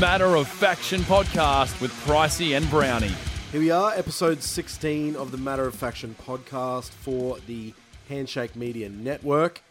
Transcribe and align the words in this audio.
Matter 0.00 0.36
of 0.36 0.46
Faction 0.46 1.00
podcast 1.02 1.80
with 1.80 1.90
Pricey 2.04 2.56
and 2.56 2.68
Brownie. 2.70 3.10
Here 3.50 3.60
we 3.60 3.70
are, 3.70 3.92
episode 3.94 4.42
16 4.42 5.16
of 5.16 5.32
the 5.32 5.38
Matter 5.38 5.66
of 5.66 5.74
Faction 5.74 6.14
podcast 6.24 6.90
for 6.90 7.38
the 7.48 7.74
Handshake 8.08 8.54
Media 8.54 8.88
Network. 8.88 9.62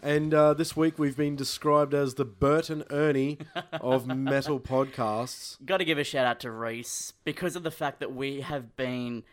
And 0.00 0.32
uh, 0.34 0.54
this 0.54 0.76
week 0.76 0.98
we've 1.00 1.16
been 1.16 1.34
described 1.34 1.94
as 1.94 2.14
the 2.14 2.24
Bert 2.24 2.70
and 2.70 2.84
Ernie 2.90 3.38
of 3.72 4.06
metal 4.16 4.60
podcasts. 4.60 5.56
Got 5.64 5.78
to 5.78 5.84
give 5.84 5.98
a 5.98 6.04
shout 6.04 6.26
out 6.26 6.38
to 6.40 6.50
Reese 6.52 7.14
because 7.24 7.56
of 7.56 7.64
the 7.64 7.70
fact 7.72 7.98
that 8.00 8.14
we 8.14 8.42
have 8.42 8.76
been 8.76 9.24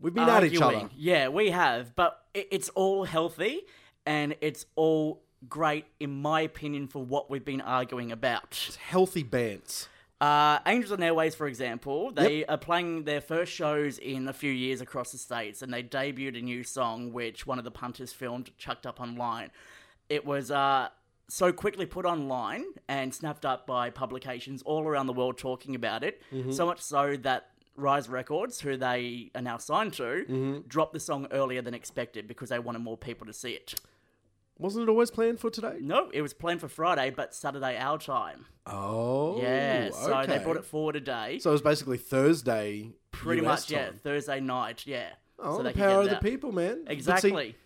We've 0.00 0.14
been 0.14 0.28
at 0.28 0.44
each 0.44 0.60
arguing. 0.60 0.84
other. 0.86 0.94
Yeah, 0.96 1.28
we 1.28 1.50
have, 1.50 1.96
but 1.96 2.22
it's 2.34 2.68
all 2.70 3.04
healthy 3.04 3.62
and 4.06 4.36
it's 4.40 4.64
all 4.76 5.22
great, 5.48 5.86
in 6.00 6.10
my 6.20 6.40
opinion, 6.40 6.86
for 6.88 7.04
what 7.04 7.30
we've 7.30 7.44
been 7.44 7.60
arguing 7.60 8.12
about. 8.12 8.76
Healthy 8.80 9.22
bands. 9.22 9.88
Uh, 10.20 10.58
Angels 10.66 10.90
and 10.90 11.00
Airwaves, 11.02 11.36
for 11.36 11.46
example, 11.46 12.10
they 12.10 12.44
are 12.46 12.58
playing 12.58 13.04
their 13.04 13.20
first 13.20 13.52
shows 13.52 13.98
in 13.98 14.26
a 14.26 14.32
few 14.32 14.50
years 14.50 14.80
across 14.80 15.12
the 15.12 15.18
states, 15.18 15.62
and 15.62 15.72
they 15.72 15.82
debuted 15.82 16.36
a 16.38 16.42
new 16.42 16.64
song 16.64 17.12
which 17.12 17.46
one 17.46 17.58
of 17.58 17.64
the 17.64 17.70
punters 17.70 18.12
filmed, 18.12 18.50
chucked 18.58 18.84
up 18.84 19.00
online. 19.00 19.50
It 20.08 20.24
was 20.26 20.50
uh, 20.50 20.88
so 21.28 21.52
quickly 21.52 21.86
put 21.86 22.04
online 22.04 22.64
and 22.88 23.14
snapped 23.14 23.46
up 23.46 23.64
by 23.66 23.90
publications 23.90 24.60
all 24.62 24.84
around 24.88 25.06
the 25.06 25.12
world 25.12 25.38
talking 25.38 25.76
about 25.76 26.02
it. 26.02 26.20
So 26.50 26.66
much 26.66 26.80
so 26.80 27.16
that 27.18 27.50
Rise 27.76 28.08
Records, 28.08 28.60
who 28.60 28.76
they 28.76 29.30
are 29.36 29.42
now 29.42 29.58
signed 29.58 29.92
to, 29.94 30.64
dropped 30.66 30.94
the 30.94 31.00
song 31.00 31.28
earlier 31.30 31.62
than 31.62 31.74
expected 31.74 32.26
because 32.26 32.48
they 32.48 32.58
wanted 32.58 32.80
more 32.80 32.96
people 32.96 33.24
to 33.28 33.32
see 33.32 33.52
it. 33.52 33.74
Wasn't 34.58 34.82
it 34.82 34.90
always 34.90 35.10
planned 35.12 35.38
for 35.38 35.50
today? 35.50 35.78
No, 35.80 36.10
it 36.12 36.20
was 36.20 36.34
planned 36.34 36.60
for 36.60 36.68
Friday, 36.68 37.10
but 37.10 37.32
Saturday 37.32 37.76
our 37.76 37.96
time. 37.96 38.46
Oh, 38.66 39.40
Yeah, 39.40 39.90
so 39.90 40.24
they 40.26 40.38
brought 40.38 40.56
it 40.56 40.64
forward 40.64 40.96
a 40.96 41.00
day. 41.00 41.38
So 41.38 41.50
it 41.50 41.52
was 41.52 41.62
basically 41.62 41.96
Thursday. 41.98 42.92
Pretty 43.12 43.40
US 43.42 43.46
much, 43.46 43.70
yeah. 43.70 43.90
Thursday 44.02 44.40
night, 44.40 44.84
yeah. 44.84 45.10
Oh, 45.38 45.58
so 45.58 45.62
the 45.62 45.72
power 45.72 46.02
of 46.02 46.10
the 46.10 46.16
people, 46.16 46.50
man. 46.50 46.82
But 46.84 46.90
see, 46.90 46.94
Exactly. 46.94 47.56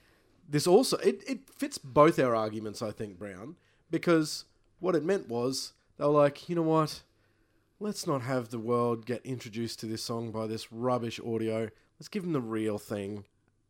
this 0.47 0.67
also 0.67 0.99
it, 0.99 1.23
it 1.27 1.49
fits 1.57 1.79
both 1.79 2.19
our 2.19 2.35
arguments, 2.37 2.83
I 2.83 2.91
think, 2.91 3.19
Brown, 3.19 3.57
because 3.91 4.45
what 4.79 4.95
it 4.95 5.03
meant 5.03 5.29
was 5.29 5.73
they 5.97 6.05
were 6.05 6.11
like, 6.11 6.49
you 6.51 6.55
know 6.57 6.63
what? 6.63 7.03
Let's 7.81 8.07
not 8.07 8.23
have 8.23 8.51
the 8.51 8.59
world 8.59 9.07
get 9.07 9.25
introduced 9.25 9.81
to 9.81 9.87
this 9.87 10.05
song 10.05 10.31
by 10.31 10.47
this 10.47 10.71
rubbish 10.71 11.19
audio. 11.19 11.71
Let's 11.99 12.09
give 12.09 12.23
them 12.23 12.33
the 12.33 12.41
real 12.41 12.79
thing. 12.79 13.25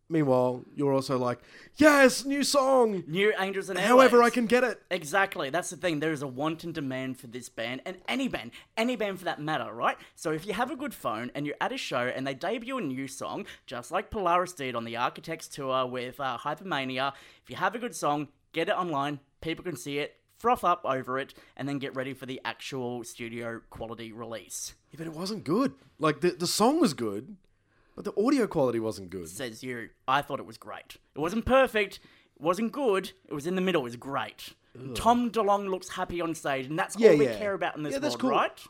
Meanwhile, 0.08 0.64
you're 0.75 0.92
also 0.92 1.17
like, 1.17 1.39
yes, 1.77 2.25
new 2.27 2.42
song. 2.42 3.03
New 3.06 3.33
Angels 3.39 3.70
and 3.70 3.78
However, 3.78 4.22
I 4.22 4.28
Airwaves. 4.28 4.33
can 4.34 4.47
get 4.47 4.62
it. 4.62 4.83
Exactly. 4.91 5.48
That's 5.48 5.70
the 5.70 5.77
thing. 5.77 6.00
There 6.00 6.12
is 6.12 6.20
a 6.20 6.27
wanton 6.27 6.72
demand 6.72 7.19
for 7.19 7.28
this 7.28 7.48
band, 7.48 7.81
and 7.86 7.97
any 8.09 8.28
band, 8.28 8.50
any 8.77 8.94
band 8.97 9.20
for 9.20 9.25
that 9.25 9.41
matter, 9.41 9.72
right? 9.72 9.97
So 10.14 10.31
if 10.33 10.47
you 10.47 10.53
have 10.53 10.70
a 10.70 10.77
good 10.77 10.92
phone 10.92 11.31
and 11.34 11.47
you're 11.47 11.56
at 11.62 11.72
a 11.72 11.78
show 11.78 12.12
and 12.14 12.27
they 12.27 12.34
debut 12.34 12.77
a 12.77 12.81
new 12.83 13.09
song, 13.09 13.47
just 13.67 13.91
like 13.91 14.11
Polaris 14.11 14.53
did 14.53 14.75
on 14.75 14.84
the 14.84 14.97
Architects 14.97 15.48
tour 15.48 15.86
with 15.86 16.20
uh, 16.20 16.37
Hypermania, 16.39 17.12
if 17.42 17.48
you 17.48 17.56
have 17.56 17.75
a 17.75 17.78
good 17.78 17.94
song, 17.94 18.28
get 18.53 18.69
it 18.69 18.77
online. 18.77 19.19
People 19.41 19.64
can 19.64 19.77
see 19.77 19.98
it, 19.98 20.16
froth 20.39 20.62
up 20.62 20.83
over 20.84 21.19
it, 21.19 21.33
and 21.56 21.66
then 21.66 21.78
get 21.78 21.97
ready 21.97 22.12
for 22.12 22.27
the 22.27 22.39
actual 22.44 23.03
studio 23.03 23.61
quality 23.70 24.12
release. 24.12 24.75
Yeah, 24.91 24.98
but 24.98 25.06
it 25.06 25.14
wasn't 25.14 25.44
good. 25.44 25.72
Like 25.98 26.20
the 26.20 26.33
the 26.33 26.47
song 26.47 26.81
was 26.81 26.92
good, 26.92 27.37
but 27.94 28.04
the 28.04 28.12
audio 28.22 28.46
quality 28.46 28.80
wasn't 28.80 29.10
good. 29.10 29.28
Says 29.28 29.62
you. 29.62 29.90
I 30.08 30.22
thought 30.22 30.40
it 30.40 30.46
was 30.46 30.58
great. 30.58 30.96
It 31.14 31.18
wasn't 31.20 31.44
perfect. 31.44 32.00
It 32.36 32.42
wasn't 32.42 32.72
good. 32.72 33.12
It 33.28 33.34
was 33.34 33.46
in 33.46 33.54
the 33.54 33.60
middle. 33.60 33.82
It 33.82 33.84
was 33.84 33.96
great. 33.96 34.54
Tom 34.94 35.30
DeLonge 35.30 35.68
looks 35.68 35.90
happy 35.90 36.20
on 36.22 36.34
stage, 36.34 36.66
and 36.66 36.78
that's 36.78 36.96
Yeah, 36.98 37.10
all 37.10 37.18
we 37.18 37.26
yeah. 37.26 37.36
care 37.38 37.52
about 37.52 37.76
in 37.76 37.82
this 37.82 37.92
Yeah, 37.92 38.00
world, 38.00 38.18
cool. 38.18 38.30
right? 38.30 38.60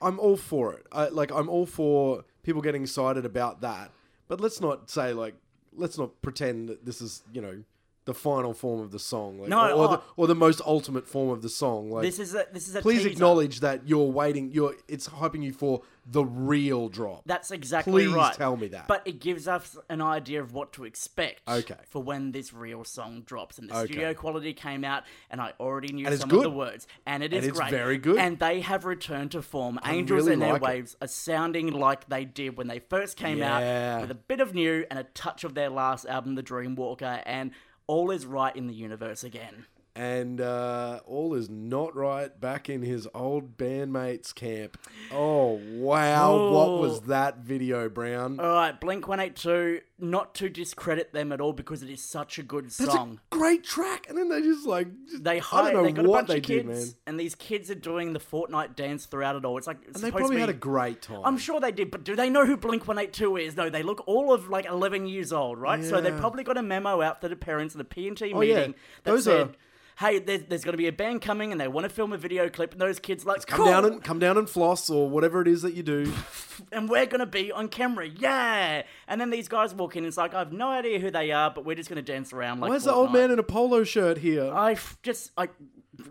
I'm 0.00 0.18
all 0.18 0.36
for 0.36 0.72
it. 0.74 0.84
I, 0.90 1.08
like 1.08 1.30
I'm 1.30 1.48
all 1.48 1.66
for 1.66 2.24
people 2.42 2.60
getting 2.62 2.82
excited 2.82 3.24
about 3.24 3.60
that. 3.60 3.92
But 4.26 4.40
let's 4.40 4.60
not 4.60 4.90
say 4.90 5.12
like 5.12 5.34
let's 5.74 5.96
not 5.96 6.20
pretend 6.22 6.68
that 6.68 6.84
this 6.84 7.00
is 7.00 7.22
you 7.32 7.40
know 7.40 7.62
the 8.04 8.14
final 8.14 8.52
form 8.52 8.80
of 8.80 8.90
the 8.90 8.98
song, 8.98 9.38
like, 9.38 9.48
No, 9.48 9.68
or, 9.68 9.72
or, 9.72 9.88
the, 9.88 9.96
oh. 9.98 10.02
or 10.16 10.26
the 10.26 10.34
most 10.34 10.60
ultimate 10.66 11.06
form 11.06 11.30
of 11.30 11.40
the 11.42 11.48
song. 11.48 11.90
Like, 11.90 12.02
This 12.02 12.18
is 12.18 12.34
a 12.34 12.46
this 12.52 12.66
is 12.68 12.74
a 12.74 12.82
please 12.82 12.98
teaser. 12.98 13.10
acknowledge 13.10 13.60
that 13.60 13.86
you're 13.88 14.10
waiting. 14.10 14.50
You're 14.50 14.74
it's 14.88 15.08
hyping 15.08 15.42
you 15.44 15.52
for 15.52 15.82
the 16.04 16.24
real 16.24 16.88
drop. 16.88 17.22
That's 17.26 17.52
exactly 17.52 17.92
Please 17.92 18.12
right. 18.12 18.34
tell 18.34 18.56
me 18.56 18.66
that. 18.68 18.88
But 18.88 19.02
it 19.04 19.20
gives 19.20 19.46
us 19.46 19.78
an 19.88 20.02
idea 20.02 20.42
of 20.42 20.52
what 20.52 20.72
to 20.72 20.84
expect. 20.84 21.42
Okay. 21.48 21.76
For 21.90 22.02
when 22.02 22.32
this 22.32 22.52
real 22.52 22.82
song 22.82 23.22
drops, 23.24 23.58
and 23.58 23.70
the 23.70 23.76
Okay. 23.76 23.92
studio 23.92 24.14
quality 24.14 24.52
came 24.52 24.82
out, 24.84 25.04
and 25.30 25.40
I 25.40 25.52
already 25.60 25.92
knew 25.92 26.04
some 26.16 26.28
good. 26.28 26.38
of 26.38 26.42
the 26.42 26.50
words, 26.50 26.88
and 27.06 27.22
it 27.22 27.32
is 27.32 27.46
it's 27.46 27.56
great, 27.58 27.70
very 27.70 27.98
good. 27.98 28.18
And 28.18 28.40
they 28.40 28.62
have 28.62 28.84
returned 28.84 29.30
to 29.30 29.42
form. 29.42 29.78
Angels 29.86 30.26
really 30.28 30.32
and 30.44 30.60
like 30.60 30.74
it. 30.76 30.96
Are 31.00 31.06
sounding 31.06 31.70
like 31.72 32.08
they 32.08 32.24
did 32.24 32.56
when 32.56 32.66
they 32.66 32.80
first 32.80 33.16
came 33.16 33.38
Yeah. 33.38 33.94
out, 33.98 34.00
with 34.00 34.10
a 34.10 34.14
bit 34.16 34.40
of 34.40 34.54
new 34.54 34.84
and 34.90 34.98
a 34.98 35.04
touch 35.04 35.44
of 35.44 35.54
their 35.54 35.70
last 35.70 36.04
album, 36.06 36.34
The 36.34 36.42
Dreamwalker, 36.42 37.22
and 37.24 37.52
all 37.86 38.10
is 38.10 38.26
right 38.26 38.54
in 38.54 38.66
the 38.66 38.74
universe 38.74 39.24
again. 39.24 39.66
And 39.94 40.40
uh, 40.40 41.00
all 41.06 41.34
is 41.34 41.50
not 41.50 41.94
right 41.94 42.38
back 42.40 42.70
in 42.70 42.82
his 42.82 43.06
old 43.14 43.56
bandmates 43.58 44.34
camp. 44.34 44.78
Oh 45.12 45.60
wow, 45.74 46.32
what 46.50 46.68
Oh. 46.68 46.80
was 46.80 47.00
that 47.02 47.38
video, 47.38 47.88
Brown? 47.88 48.40
All 48.40 48.46
right, 48.46 48.78
Blink 48.80 49.06
One 49.08 49.20
Eight 49.20 49.36
Two. 49.36 49.80
Not 49.98 50.34
to 50.36 50.48
discredit 50.48 51.12
them 51.12 51.30
at 51.30 51.40
all 51.40 51.52
because 51.52 51.82
it 51.84 51.88
is 51.88 52.02
such 52.02 52.36
a 52.36 52.42
good 52.42 52.64
That's 52.64 52.92
song. 52.92 53.20
a 53.30 53.36
great 53.36 53.62
track, 53.62 54.06
and 54.08 54.18
then 54.18 54.28
they 54.30 54.40
just 54.42 54.66
like 54.66 54.88
They 55.20 55.36
I 55.36 55.38
hired. 55.38 55.72
don't 55.74 55.82
know 55.82 55.84
They 55.84 55.92
got 55.92 56.04
a 56.06 56.08
bunch 56.08 56.28
they 56.28 56.36
of 56.38 56.42
did, 56.42 56.66
kids, 56.66 56.86
man. 56.86 56.94
and 57.06 57.20
these 57.20 57.36
kids 57.36 57.70
are 57.70 57.76
doing 57.76 58.12
the 58.12 58.18
Fortnite 58.18 58.74
dance 58.74 59.06
throughout 59.06 59.36
it 59.36 59.44
all. 59.44 59.58
It's 59.58 59.66
like 59.68 59.78
it's 59.86 59.96
And 59.96 60.04
they 60.04 60.10
probably 60.10 60.36
to 60.36 60.40
had 60.40 60.48
a 60.48 60.54
great 60.54 61.02
time. 61.02 61.20
I'm 61.24 61.38
sure 61.38 61.60
they 61.60 61.70
did, 61.70 61.92
but 61.92 62.02
do 62.02 62.16
they 62.16 62.30
know 62.30 62.44
who 62.46 62.56
Blink 62.56 62.88
One 62.88 62.98
Eight 62.98 63.12
Two 63.12 63.36
is? 63.36 63.56
No, 63.56 63.70
they 63.70 63.84
look 63.84 64.02
all 64.08 64.32
of 64.32 64.48
like 64.48 64.66
11 64.66 65.06
years 65.06 65.32
old, 65.32 65.58
right? 65.58 65.84
So 65.84 66.00
they 66.00 66.10
probably 66.10 66.42
got 66.42 66.56
a 66.56 66.62
memo 66.62 67.00
out 67.00 67.20
to 67.20 67.28
the 67.28 67.36
parents 67.36 67.74
at 67.74 67.78
the 67.78 67.84
P 67.84 68.08
and 68.08 68.16
T 68.16 68.32
Oh, 68.34 68.40
yeah. 68.40 68.54
meeting 68.56 68.74
that 69.04 69.10
Those 69.12 69.24
said. 69.24 69.40
are- 69.48 69.54
Hey, 69.98 70.18
there's, 70.18 70.42
there's 70.48 70.64
going 70.64 70.72
to 70.72 70.78
be 70.78 70.88
a 70.88 70.92
band 70.92 71.22
coming, 71.22 71.52
and 71.52 71.60
they 71.60 71.68
want 71.68 71.84
to 71.84 71.90
film 71.90 72.12
a 72.12 72.16
video 72.16 72.48
clip, 72.48 72.72
and 72.72 72.80
those 72.80 72.98
kids 72.98 73.24
like, 73.24 73.46
come 73.46 73.58
cool, 73.58 73.66
down 73.66 73.84
and 73.84 74.02
come 74.02 74.18
down 74.18 74.38
and 74.38 74.48
floss 74.48 74.88
or 74.90 75.08
whatever 75.08 75.42
it 75.42 75.48
is 75.48 75.62
that 75.62 75.74
you 75.74 75.82
do. 75.82 76.12
and 76.72 76.88
we're 76.88 77.06
going 77.06 77.20
to 77.20 77.26
be 77.26 77.52
on 77.52 77.68
camera, 77.68 78.06
yeah. 78.08 78.82
And 79.06 79.20
then 79.20 79.30
these 79.30 79.48
guys 79.48 79.74
walk 79.74 79.96
in, 79.96 80.04
and 80.04 80.08
it's 80.08 80.16
like, 80.16 80.34
I 80.34 80.38
have 80.40 80.52
no 80.52 80.68
idea 80.68 80.98
who 80.98 81.10
they 81.10 81.30
are, 81.30 81.50
but 81.50 81.64
we're 81.64 81.76
just 81.76 81.88
going 81.88 82.02
to 82.02 82.12
dance 82.12 82.32
around 82.32 82.60
like. 82.60 82.70
Where's 82.70 82.84
the 82.84 82.94
old 82.94 83.12
man 83.12 83.30
in 83.30 83.38
a 83.38 83.42
polo 83.42 83.84
shirt 83.84 84.18
here? 84.18 84.52
I 84.52 84.72
f- 84.72 84.98
just 85.02 85.30
I 85.36 85.48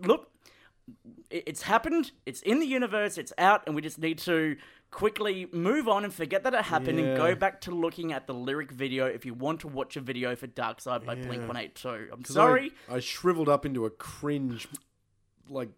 look. 0.04 0.30
It's 1.30 1.62
happened. 1.62 2.12
It's 2.26 2.42
in 2.42 2.60
the 2.60 2.66
universe. 2.66 3.18
It's 3.18 3.34
out, 3.38 3.64
and 3.66 3.76
we 3.76 3.82
just 3.82 4.00
need 4.00 4.18
to 4.20 4.58
quickly 4.92 5.48
move 5.54 5.88
on 5.88 6.04
and 6.04 6.14
forget 6.14 6.44
that 6.44 6.54
it 6.54 6.66
happened 6.66 7.00
and 7.00 7.18
go 7.18 7.34
back 7.34 7.62
to 7.62 7.72
looking 7.72 8.12
at 8.12 8.28
the 8.28 8.34
lyric 8.34 8.72
video 8.72 9.06
if 9.06 9.26
you 9.26 9.34
want 9.34 9.62
to 9.62 9.68
watch 9.68 9.96
a 9.96 10.02
video 10.02 10.36
for 10.36 10.48
Dark 10.48 10.82
Side 10.82 11.06
by 11.06 11.16
Blink 11.16 11.48
182. 11.48 12.10
I'm 12.12 12.26
sorry. 12.26 12.72
I, 12.90 12.96
I 12.96 13.00
shriveled 13.00 13.48
up 13.50 13.66
into 13.66 13.86
a 13.86 13.90
cringe, 13.90 14.68
like 15.50 15.70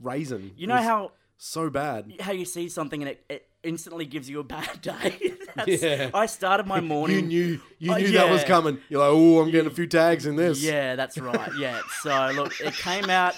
raisin. 0.00 0.52
you 0.56 0.66
know 0.66 0.76
how 0.76 1.12
so 1.38 1.70
bad. 1.70 2.12
how 2.20 2.32
you 2.32 2.44
see 2.44 2.68
something 2.68 3.00
and 3.02 3.10
it, 3.12 3.24
it 3.30 3.48
instantly 3.62 4.04
gives 4.06 4.28
you 4.28 4.40
a 4.40 4.44
bad 4.44 4.80
day. 4.82 5.32
Yeah. 5.66 6.10
I 6.12 6.26
started 6.26 6.66
my 6.66 6.80
morning. 6.94 7.16
You 7.16 7.22
knew 7.22 7.60
you 7.78 7.92
Oh, 7.94 7.96
knew 7.96 8.12
that 8.12 8.30
was 8.30 8.44
coming. 8.44 8.78
You're 8.88 9.00
like, 9.00 9.10
oh, 9.12 9.40
I'm 9.40 9.50
getting 9.50 9.70
a 9.70 9.74
few 9.74 9.86
tags 9.86 10.26
in 10.26 10.36
this. 10.36 10.62
Yeah, 10.62 10.94
that's 10.94 11.16
right. 11.18 11.50
Yeah. 11.58 11.80
So 12.02 12.30
look, 12.34 12.60
it 12.60 12.74
came 12.74 13.08
out 13.08 13.34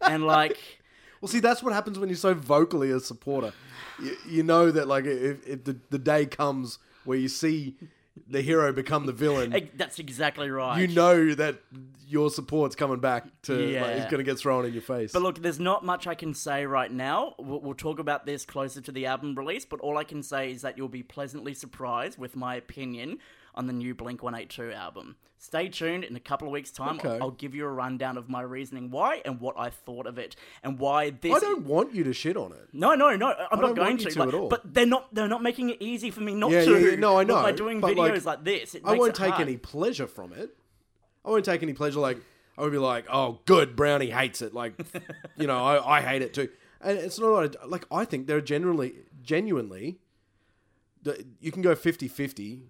and 0.00 0.24
like. 0.26 0.56
Well, 1.22 1.28
see, 1.28 1.40
that's 1.40 1.62
what 1.62 1.74
happens 1.74 1.98
when 1.98 2.08
you're 2.08 2.16
so 2.16 2.32
vocally 2.32 2.90
a 2.92 2.98
supporter. 2.98 3.52
You, 4.02 4.16
you 4.28 4.42
know 4.42 4.70
that 4.70 4.88
like 4.88 5.04
if, 5.04 5.46
if 5.46 5.64
the 5.64 5.76
the 5.90 5.98
day 5.98 6.26
comes 6.26 6.78
where 7.04 7.18
you 7.18 7.28
see 7.28 7.76
the 8.28 8.42
hero 8.42 8.72
become 8.72 9.06
the 9.06 9.12
villain, 9.12 9.70
That's 9.76 9.98
exactly 9.98 10.50
right. 10.50 10.80
you 10.80 10.88
know 10.88 11.34
that 11.34 11.60
your 12.06 12.28
support's 12.28 12.74
coming 12.74 12.98
back 12.98 13.24
to 13.42 13.52
like, 13.52 13.96
it's 13.96 14.10
going 14.10 14.18
to 14.18 14.24
get 14.24 14.38
thrown 14.38 14.64
in 14.64 14.72
your 14.72 14.82
face. 14.82 15.12
But 15.12 15.22
look, 15.22 15.40
there's 15.40 15.60
not 15.60 15.84
much 15.84 16.06
I 16.06 16.14
can 16.14 16.34
say 16.34 16.66
right 16.66 16.90
now. 16.90 17.34
We'll, 17.38 17.60
we'll 17.60 17.74
talk 17.74 17.98
about 17.98 18.26
this 18.26 18.44
closer 18.44 18.80
to 18.80 18.92
the 18.92 19.06
album 19.06 19.36
release, 19.36 19.64
but 19.64 19.80
all 19.80 19.96
I 19.96 20.04
can 20.04 20.22
say 20.22 20.50
is 20.50 20.62
that 20.62 20.76
you'll 20.76 20.88
be 20.88 21.04
pleasantly 21.04 21.54
surprised 21.54 22.18
with 22.18 22.34
my 22.34 22.56
opinion 22.56 23.18
on 23.54 23.66
the 23.66 23.72
new 23.72 23.94
Blink 23.94 24.22
182 24.22 24.72
album. 24.72 25.16
Stay 25.38 25.68
tuned 25.68 26.04
in 26.04 26.14
a 26.16 26.20
couple 26.20 26.46
of 26.46 26.52
weeks' 26.52 26.70
time. 26.70 26.98
Okay. 26.98 27.18
I'll, 27.18 27.30
give 27.30 27.54
you 27.54 27.64
a 27.64 27.70
rundown 27.70 28.18
of 28.18 28.28
my 28.28 28.42
reasoning 28.42 28.90
why 28.90 29.22
and 29.24 29.40
what 29.40 29.54
I 29.58 29.70
thought 29.70 30.06
of 30.06 30.18
it 30.18 30.36
and 30.62 30.78
why 30.78 31.10
this. 31.10 31.34
I 31.34 31.38
don't 31.40 31.64
want 31.64 31.94
you 31.94 32.04
to 32.04 32.12
shit 32.12 32.36
on 32.36 32.52
it. 32.52 32.68
No, 32.74 32.94
no, 32.94 33.16
no. 33.16 33.34
I'm 33.50 33.58
don't 33.58 33.70
not 33.70 33.76
going 33.76 33.96
to. 33.96 34.10
to 34.10 34.18
like, 34.18 34.28
at 34.28 34.34
all. 34.34 34.48
But 34.48 34.74
they're 34.74 34.84
not. 34.84 35.14
They're 35.14 35.28
not 35.28 35.42
making 35.42 35.70
it 35.70 35.78
easy 35.80 36.10
for 36.10 36.20
me 36.20 36.34
not 36.34 36.50
Yeah, 36.50 36.64
to. 36.66 36.78
yeah, 36.78 36.90
yeah. 36.90 36.96
No, 36.96 37.18
I 37.18 37.24
But 37.24 37.42
By 37.42 37.52
doing 37.52 37.80
but, 37.80 37.96
videos 37.96 38.16
like, 38.16 38.24
like, 38.26 38.44
this, 38.44 38.74
it 38.74 38.82
I 38.84 38.98
won't 38.98 39.14
take 39.14 39.30
hard. 39.30 39.40
any 39.40 39.56
pleasure 39.56 40.06
from 40.06 40.34
it. 40.34 40.50
I 41.24 41.30
won't 41.30 41.44
take 41.46 41.62
any 41.62 41.72
pleasure. 41.72 42.00
Like 42.00 42.18
I 42.58 42.62
would 42.62 42.72
be 42.72 42.78
like, 42.78 43.06
oh, 43.10 43.40
good, 43.46 43.76
Brownie 43.76 44.10
hates 44.10 44.42
it. 44.42 44.52
Like, 44.52 44.74
you 45.38 45.46
know, 45.46 45.64
I, 45.64 45.96
I 45.96 46.00
hate 46.02 46.20
it 46.20 46.34
too. 46.34 46.50
And 46.82 46.98
it's 46.98 47.18
not 47.18 47.28
like- 47.30 47.66
like 47.66 47.84
I 47.90 48.04
think 48.04 48.26
they're 48.26 48.42
generally 48.42 48.92
genuinely. 49.22 50.00
You 51.40 51.50
can 51.50 51.62
go 51.62 51.74
50-50 51.74 52.64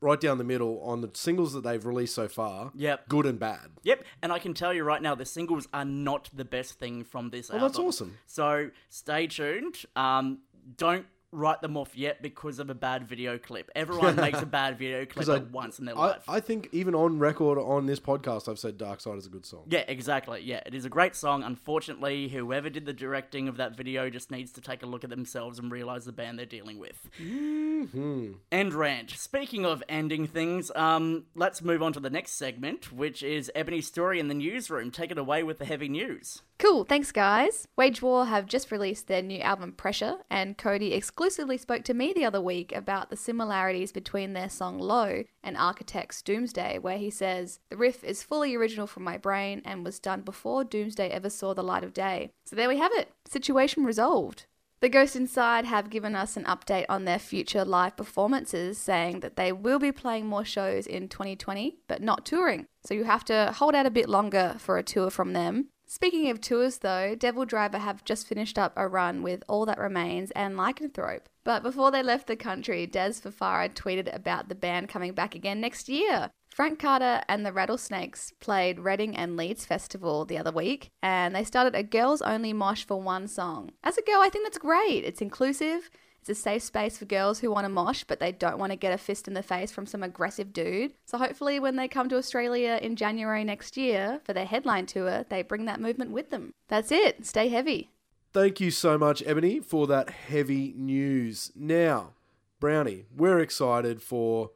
right 0.00 0.20
down 0.20 0.38
the 0.38 0.44
middle 0.44 0.80
on 0.82 1.00
the 1.00 1.10
singles 1.14 1.52
that 1.54 1.62
they've 1.62 1.84
released 1.84 2.14
so 2.14 2.28
far. 2.28 2.70
Yep. 2.74 3.08
Good 3.08 3.26
and 3.26 3.38
bad. 3.38 3.70
Yep, 3.82 4.04
and 4.22 4.32
I 4.32 4.38
can 4.38 4.54
tell 4.54 4.72
you 4.72 4.84
right 4.84 5.02
now, 5.02 5.14
the 5.14 5.24
singles 5.26 5.66
are 5.74 5.84
not 5.84 6.30
the 6.32 6.44
best 6.44 6.78
thing 6.78 7.04
from 7.04 7.30
this 7.30 7.48
Well, 7.48 7.58
album. 7.58 7.68
that's 7.68 7.78
awesome. 7.78 8.18
So 8.26 8.70
stay 8.88 9.26
tuned. 9.26 9.84
Um, 9.96 10.38
don't 10.76 11.06
write 11.30 11.60
them 11.60 11.76
off 11.76 11.96
yet 11.96 12.22
because 12.22 12.58
of 12.58 12.70
a 12.70 12.74
bad 12.74 13.06
video 13.06 13.38
clip. 13.38 13.70
Everyone 13.74 14.16
makes 14.16 14.40
a 14.40 14.46
bad 14.60 14.78
video 14.78 15.04
clip 15.04 15.28
I- 15.28 15.36
at 15.36 15.50
once 15.50 15.78
in 15.78 15.84
their 15.84 15.96
I, 15.96 16.06
life. 16.08 16.24
I 16.28 16.40
think 16.40 16.68
even 16.72 16.94
on 16.94 17.18
record 17.18 17.58
on 17.58 17.86
this 17.86 18.00
podcast, 18.00 18.48
I've 18.48 18.58
said 18.58 18.78
Dark 18.78 19.00
Side 19.00 19.18
is 19.18 19.26
a 19.26 19.30
good 19.30 19.44
song. 19.44 19.64
yeah, 19.68 19.84
exactly. 19.88 20.40
Yeah, 20.42 20.60
it 20.64 20.74
is 20.74 20.84
a 20.84 20.88
great 20.88 21.14
song. 21.14 21.42
Unfortunately, 21.42 22.28
whoever 22.28 22.70
did 22.70 22.86
the 22.86 22.92
directing 22.92 23.48
of 23.48 23.56
that 23.58 23.76
video 23.76 24.08
just 24.10 24.30
needs 24.30 24.52
to 24.52 24.60
take 24.60 24.82
a 24.82 24.86
look 24.86 25.04
at 25.04 25.10
themselves 25.10 25.58
and 25.58 25.70
realize 25.70 26.04
the 26.04 26.12
band 26.12 26.38
they're 26.38 26.46
dealing 26.46 26.78
with. 26.78 27.08
Mm-hmm. 27.20 28.32
End 28.50 28.74
rant. 28.74 29.10
Speaking 29.10 29.64
of 29.64 29.82
ending 29.88 30.26
things, 30.26 30.70
um, 30.74 31.24
let's 31.34 31.62
move 31.62 31.82
on 31.82 31.92
to 31.92 32.00
the 32.00 32.10
next 32.10 32.32
segment, 32.32 32.92
which 32.92 33.22
is 33.22 33.50
Ebony's 33.54 33.86
story 33.86 34.18
in 34.20 34.28
the 34.28 34.34
newsroom. 34.34 34.90
Take 34.90 35.10
it 35.10 35.18
away 35.18 35.42
with 35.42 35.58
the 35.58 35.64
heavy 35.64 35.88
news. 35.88 36.42
Cool, 36.58 36.84
thanks 36.84 37.12
guys. 37.12 37.68
Wage 37.76 38.02
War 38.02 38.26
have 38.26 38.46
just 38.46 38.72
released 38.72 39.06
their 39.06 39.22
new 39.22 39.38
album 39.40 39.72
Pressure, 39.72 40.16
and 40.28 40.58
Cody 40.58 40.92
exclusively 41.18 41.58
spoke 41.58 41.82
to 41.82 41.94
me 41.94 42.12
the 42.12 42.24
other 42.24 42.40
week 42.40 42.72
about 42.72 43.10
the 43.10 43.16
similarities 43.16 43.90
between 43.90 44.34
their 44.34 44.48
song 44.48 44.78
Low 44.78 45.24
and 45.42 45.56
Architect's 45.56 46.22
Doomsday, 46.22 46.78
where 46.78 46.96
he 46.96 47.10
says, 47.10 47.58
The 47.70 47.76
riff 47.76 48.04
is 48.04 48.22
fully 48.22 48.54
original 48.54 48.86
from 48.86 49.02
my 49.02 49.18
brain 49.18 49.60
and 49.64 49.84
was 49.84 49.98
done 49.98 50.20
before 50.20 50.62
Doomsday 50.62 51.08
ever 51.08 51.28
saw 51.28 51.54
the 51.54 51.64
light 51.64 51.82
of 51.82 51.92
day. 51.92 52.30
So 52.44 52.54
there 52.54 52.68
we 52.68 52.78
have 52.78 52.92
it. 52.94 53.10
Situation 53.28 53.84
resolved. 53.84 54.46
The 54.78 54.88
Ghost 54.88 55.16
Inside 55.16 55.64
have 55.64 55.90
given 55.90 56.14
us 56.14 56.36
an 56.36 56.44
update 56.44 56.86
on 56.88 57.04
their 57.04 57.18
future 57.18 57.64
live 57.64 57.96
performances, 57.96 58.78
saying 58.78 59.18
that 59.18 59.34
they 59.34 59.50
will 59.50 59.80
be 59.80 59.90
playing 59.90 60.26
more 60.26 60.44
shows 60.44 60.86
in 60.86 61.08
2020, 61.08 61.78
but 61.88 62.00
not 62.00 62.24
touring. 62.26 62.66
So 62.84 62.94
you 62.94 63.02
have 63.02 63.24
to 63.24 63.52
hold 63.56 63.74
out 63.74 63.86
a 63.86 63.90
bit 63.90 64.08
longer 64.08 64.54
for 64.58 64.78
a 64.78 64.84
tour 64.84 65.10
from 65.10 65.32
them. 65.32 65.70
Speaking 65.90 66.28
of 66.28 66.42
tours, 66.42 66.78
though, 66.78 67.14
Devil 67.14 67.46
Driver 67.46 67.78
have 67.78 68.04
just 68.04 68.26
finished 68.26 68.58
up 68.58 68.74
a 68.76 68.86
run 68.86 69.22
with 69.22 69.42
All 69.48 69.64
That 69.64 69.78
Remains 69.78 70.30
and 70.32 70.54
Lycanthrope. 70.54 71.22
But 71.44 71.62
before 71.62 71.90
they 71.90 72.02
left 72.02 72.26
the 72.26 72.36
country, 72.36 72.86
Dez 72.86 73.22
Fafara 73.22 73.70
tweeted 73.70 74.14
about 74.14 74.50
the 74.50 74.54
band 74.54 74.90
coming 74.90 75.14
back 75.14 75.34
again 75.34 75.62
next 75.62 75.88
year. 75.88 76.30
Frank 76.50 76.78
Carter 76.78 77.22
and 77.26 77.46
the 77.46 77.54
Rattlesnakes 77.54 78.34
played 78.38 78.80
Reading 78.80 79.16
and 79.16 79.34
Leeds 79.34 79.64
Festival 79.64 80.26
the 80.26 80.36
other 80.36 80.52
week, 80.52 80.90
and 81.02 81.34
they 81.34 81.42
started 81.42 81.74
a 81.74 81.82
girls 81.82 82.20
only 82.20 82.52
mosh 82.52 82.84
for 82.84 83.00
one 83.00 83.26
song. 83.26 83.70
As 83.82 83.96
a 83.96 84.02
girl, 84.02 84.20
I 84.20 84.28
think 84.28 84.44
that's 84.44 84.58
great. 84.58 85.04
It's 85.04 85.22
inclusive, 85.22 85.88
it's 86.28 86.38
a 86.38 86.42
safe 86.42 86.62
space 86.62 86.98
for 86.98 87.04
girls 87.04 87.40
who 87.40 87.50
want 87.50 87.64
to 87.64 87.68
mosh, 87.68 88.04
but 88.04 88.20
they 88.20 88.32
don't 88.32 88.58
want 88.58 88.72
to 88.72 88.76
get 88.76 88.92
a 88.92 88.98
fist 88.98 89.28
in 89.28 89.34
the 89.34 89.42
face 89.42 89.70
from 89.70 89.86
some 89.86 90.02
aggressive 90.02 90.52
dude. 90.52 90.92
So 91.06 91.18
hopefully, 91.18 91.58
when 91.60 91.76
they 91.76 91.88
come 91.88 92.08
to 92.10 92.16
Australia 92.16 92.78
in 92.82 92.96
January 92.96 93.44
next 93.44 93.76
year 93.76 94.20
for 94.24 94.32
their 94.32 94.44
headline 94.46 94.86
tour, 94.86 95.24
they 95.28 95.42
bring 95.42 95.64
that 95.66 95.80
movement 95.80 96.10
with 96.10 96.30
them. 96.30 96.52
That's 96.68 96.90
it. 96.92 97.24
Stay 97.26 97.48
heavy. 97.48 97.90
Thank 98.32 98.60
you 98.60 98.70
so 98.70 98.98
much, 98.98 99.22
Ebony, 99.24 99.60
for 99.60 99.86
that 99.86 100.10
heavy 100.10 100.74
news. 100.76 101.50
Now, 101.56 102.12
Brownie, 102.60 103.06
we're 103.16 103.38
excited 103.40 104.02
for 104.02 104.50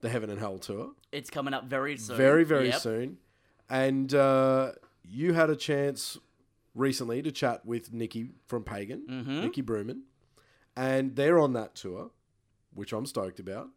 the 0.00 0.08
Heaven 0.08 0.30
and 0.30 0.38
Hell 0.40 0.58
tour. 0.58 0.90
It's 1.12 1.30
coming 1.30 1.54
up 1.54 1.64
very 1.64 1.96
soon. 1.96 2.16
Very, 2.16 2.44
very 2.44 2.68
Yep. 2.70 2.80
soon. 2.80 3.18
And 3.70 4.12
uh, 4.14 4.72
you 5.04 5.32
had 5.32 5.48
a 5.48 5.56
chance 5.56 6.18
recently 6.74 7.22
to 7.22 7.30
chat 7.30 7.64
with 7.64 7.92
Nikki 7.92 8.30
from 8.46 8.64
Pagan, 8.64 9.06
Mm-hmm. 9.08 9.40
Nikki 9.42 9.62
Brumen, 9.62 10.00
and 10.76 11.16
they're 11.16 11.38
on 11.38 11.52
that 11.54 11.74
tour, 11.74 12.10
which 12.72 12.92
I'm 12.92 13.06
stoked 13.06 13.40
about. 13.40 13.68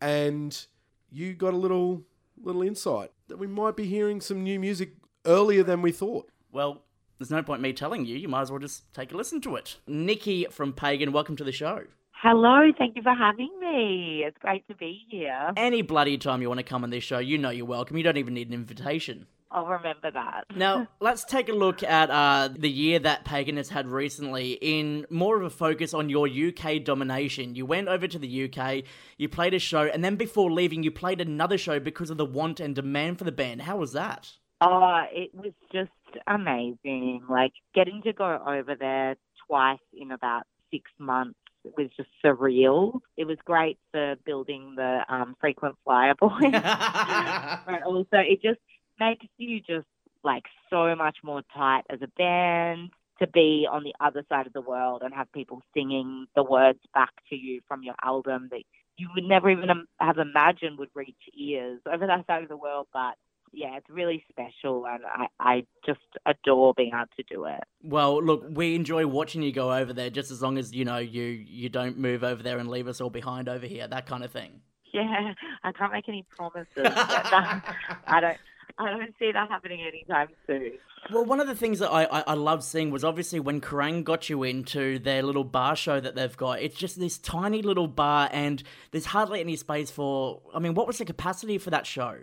And 0.00 0.66
you 1.10 1.34
got 1.34 1.54
a 1.54 1.56
little 1.56 2.04
little 2.40 2.62
insight 2.62 3.10
that 3.26 3.36
we 3.36 3.46
might 3.46 3.76
be 3.76 3.86
hearing 3.86 4.20
some 4.20 4.44
new 4.44 4.60
music 4.60 4.92
earlier 5.26 5.62
than 5.62 5.82
we 5.82 5.90
thought. 5.90 6.30
Well, 6.52 6.82
there's 7.18 7.30
no 7.30 7.42
point 7.42 7.60
me 7.60 7.72
telling 7.72 8.06
you. 8.06 8.16
You 8.16 8.28
might 8.28 8.42
as 8.42 8.50
well 8.50 8.60
just 8.60 8.92
take 8.94 9.12
a 9.12 9.16
listen 9.16 9.40
to 9.42 9.56
it. 9.56 9.78
Nikki 9.86 10.46
from 10.50 10.72
Pagan, 10.72 11.12
welcome 11.12 11.36
to 11.36 11.44
the 11.44 11.52
show. 11.52 11.82
Hello, 12.12 12.72
thank 12.76 12.96
you 12.96 13.02
for 13.02 13.14
having 13.14 13.50
me. 13.60 14.24
It's 14.26 14.36
great 14.38 14.66
to 14.68 14.74
be 14.74 15.04
here. 15.08 15.52
Any 15.56 15.82
bloody 15.82 16.18
time 16.18 16.42
you 16.42 16.48
want 16.48 16.58
to 16.58 16.64
come 16.64 16.82
on 16.82 16.90
this 16.90 17.04
show, 17.04 17.18
you 17.18 17.38
know 17.38 17.50
you're 17.50 17.66
welcome. 17.66 17.96
You 17.96 18.02
don't 18.02 18.16
even 18.16 18.34
need 18.34 18.48
an 18.48 18.54
invitation. 18.54 19.26
I'll 19.50 19.66
remember 19.66 20.10
that. 20.10 20.44
Now, 20.54 20.88
let's 21.00 21.24
take 21.24 21.48
a 21.48 21.52
look 21.52 21.82
at 21.82 22.10
uh, 22.10 22.48
the 22.54 22.70
year 22.70 22.98
that 22.98 23.24
Pagan 23.24 23.56
has 23.56 23.68
had 23.68 23.86
recently 23.86 24.52
in 24.60 25.06
more 25.10 25.36
of 25.36 25.42
a 25.42 25.50
focus 25.50 25.94
on 25.94 26.08
your 26.08 26.28
UK 26.28 26.84
domination. 26.84 27.54
You 27.54 27.64
went 27.64 27.88
over 27.88 28.06
to 28.06 28.18
the 28.18 28.44
UK, 28.44 28.84
you 29.16 29.28
played 29.28 29.54
a 29.54 29.58
show, 29.58 29.82
and 29.82 30.04
then 30.04 30.16
before 30.16 30.50
leaving, 30.50 30.82
you 30.82 30.90
played 30.90 31.20
another 31.20 31.58
show 31.58 31.80
because 31.80 32.10
of 32.10 32.18
the 32.18 32.26
want 32.26 32.60
and 32.60 32.74
demand 32.74 33.18
for 33.18 33.24
the 33.24 33.32
band. 33.32 33.62
How 33.62 33.78
was 33.78 33.92
that? 33.92 34.30
Oh, 34.60 35.02
it 35.12 35.30
was 35.34 35.52
just 35.72 35.90
amazing. 36.26 37.22
Like 37.28 37.52
getting 37.74 38.02
to 38.02 38.12
go 38.12 38.38
over 38.46 38.74
there 38.74 39.16
twice 39.46 39.78
in 39.92 40.10
about 40.10 40.42
six 40.70 40.90
months 40.98 41.38
was 41.76 41.90
just 41.96 42.08
surreal. 42.24 43.00
It 43.16 43.26
was 43.26 43.36
great 43.44 43.78
for 43.92 44.16
building 44.24 44.74
the 44.76 45.00
um, 45.08 45.36
frequent 45.40 45.76
flyer 45.84 46.14
boys. 46.14 46.30
but 46.52 47.82
also 47.84 48.06
it 48.12 48.42
just 48.42 48.60
makes 49.00 49.26
you 49.36 49.60
just 49.60 49.86
like 50.24 50.44
so 50.70 50.94
much 50.94 51.18
more 51.22 51.42
tight 51.54 51.82
as 51.90 52.00
a 52.02 52.08
band 52.18 52.90
to 53.20 53.26
be 53.26 53.66
on 53.70 53.82
the 53.82 53.94
other 54.00 54.24
side 54.28 54.46
of 54.46 54.52
the 54.52 54.60
world 54.60 55.02
and 55.02 55.12
have 55.14 55.30
people 55.32 55.62
singing 55.74 56.26
the 56.36 56.42
words 56.42 56.78
back 56.94 57.10
to 57.28 57.36
you 57.36 57.60
from 57.66 57.82
your 57.82 57.94
album 58.02 58.48
that 58.50 58.62
you 58.96 59.08
would 59.14 59.24
never 59.24 59.50
even 59.50 59.68
have 60.00 60.18
imagined 60.18 60.78
would 60.78 60.90
reach 60.94 61.16
ears 61.38 61.80
over 61.90 62.06
that 62.06 62.26
side 62.26 62.42
of 62.42 62.48
the 62.48 62.56
world. 62.56 62.86
But 62.92 63.14
yeah 63.52 63.76
it's 63.76 63.88
really 63.88 64.22
special 64.30 64.86
and 64.86 65.02
I, 65.06 65.26
I 65.40 65.66
just 65.86 66.00
adore 66.26 66.74
being 66.74 66.92
able 66.94 67.06
to 67.16 67.22
do 67.28 67.44
it. 67.44 67.60
Well, 67.82 68.22
look, 68.22 68.44
we 68.50 68.74
enjoy 68.74 69.06
watching 69.06 69.42
you 69.42 69.52
go 69.52 69.72
over 69.72 69.92
there 69.92 70.10
just 70.10 70.30
as 70.30 70.42
long 70.42 70.58
as, 70.58 70.74
you 70.74 70.84
know, 70.84 70.98
you 70.98 71.22
you 71.22 71.68
don't 71.68 71.98
move 71.98 72.22
over 72.22 72.42
there 72.42 72.58
and 72.58 72.68
leave 72.68 72.88
us 72.88 73.00
all 73.00 73.10
behind 73.10 73.48
over 73.48 73.66
here, 73.66 73.88
that 73.88 74.06
kind 74.06 74.22
of 74.22 74.30
thing. 74.30 74.60
yeah 74.92 75.32
I 75.64 75.72
can't 75.72 75.92
make 75.92 76.08
any 76.08 76.26
promises. 76.36 76.66
That, 76.76 77.74
I 78.06 78.20
don't 78.20 78.38
I 78.78 78.90
don't 78.90 79.14
see 79.18 79.32
that 79.32 79.48
happening 79.48 79.80
anytime 79.80 80.28
soon 80.46 80.72
Well, 81.12 81.24
one 81.24 81.40
of 81.40 81.46
the 81.46 81.54
things 81.54 81.80
that 81.80 81.90
I, 81.90 82.04
I, 82.04 82.20
I 82.28 82.34
love 82.34 82.62
seeing 82.62 82.90
was 82.90 83.04
obviously 83.04 83.40
when 83.40 83.60
Kerrang 83.60 84.04
got 84.04 84.28
you 84.28 84.42
into 84.44 84.98
their 84.98 85.22
little 85.22 85.44
bar 85.44 85.74
show 85.74 86.00
that 86.00 86.14
they've 86.14 86.36
got. 86.36 86.60
It's 86.60 86.76
just 86.76 86.98
this 86.98 87.18
tiny 87.18 87.62
little 87.62 87.88
bar, 87.88 88.28
and 88.32 88.62
there's 88.92 89.06
hardly 89.06 89.40
any 89.40 89.56
space 89.56 89.90
for. 89.90 90.40
I 90.54 90.58
mean, 90.58 90.74
what 90.74 90.86
was 90.86 90.98
the 90.98 91.04
capacity 91.04 91.58
for 91.58 91.70
that 91.70 91.86
show? 91.86 92.18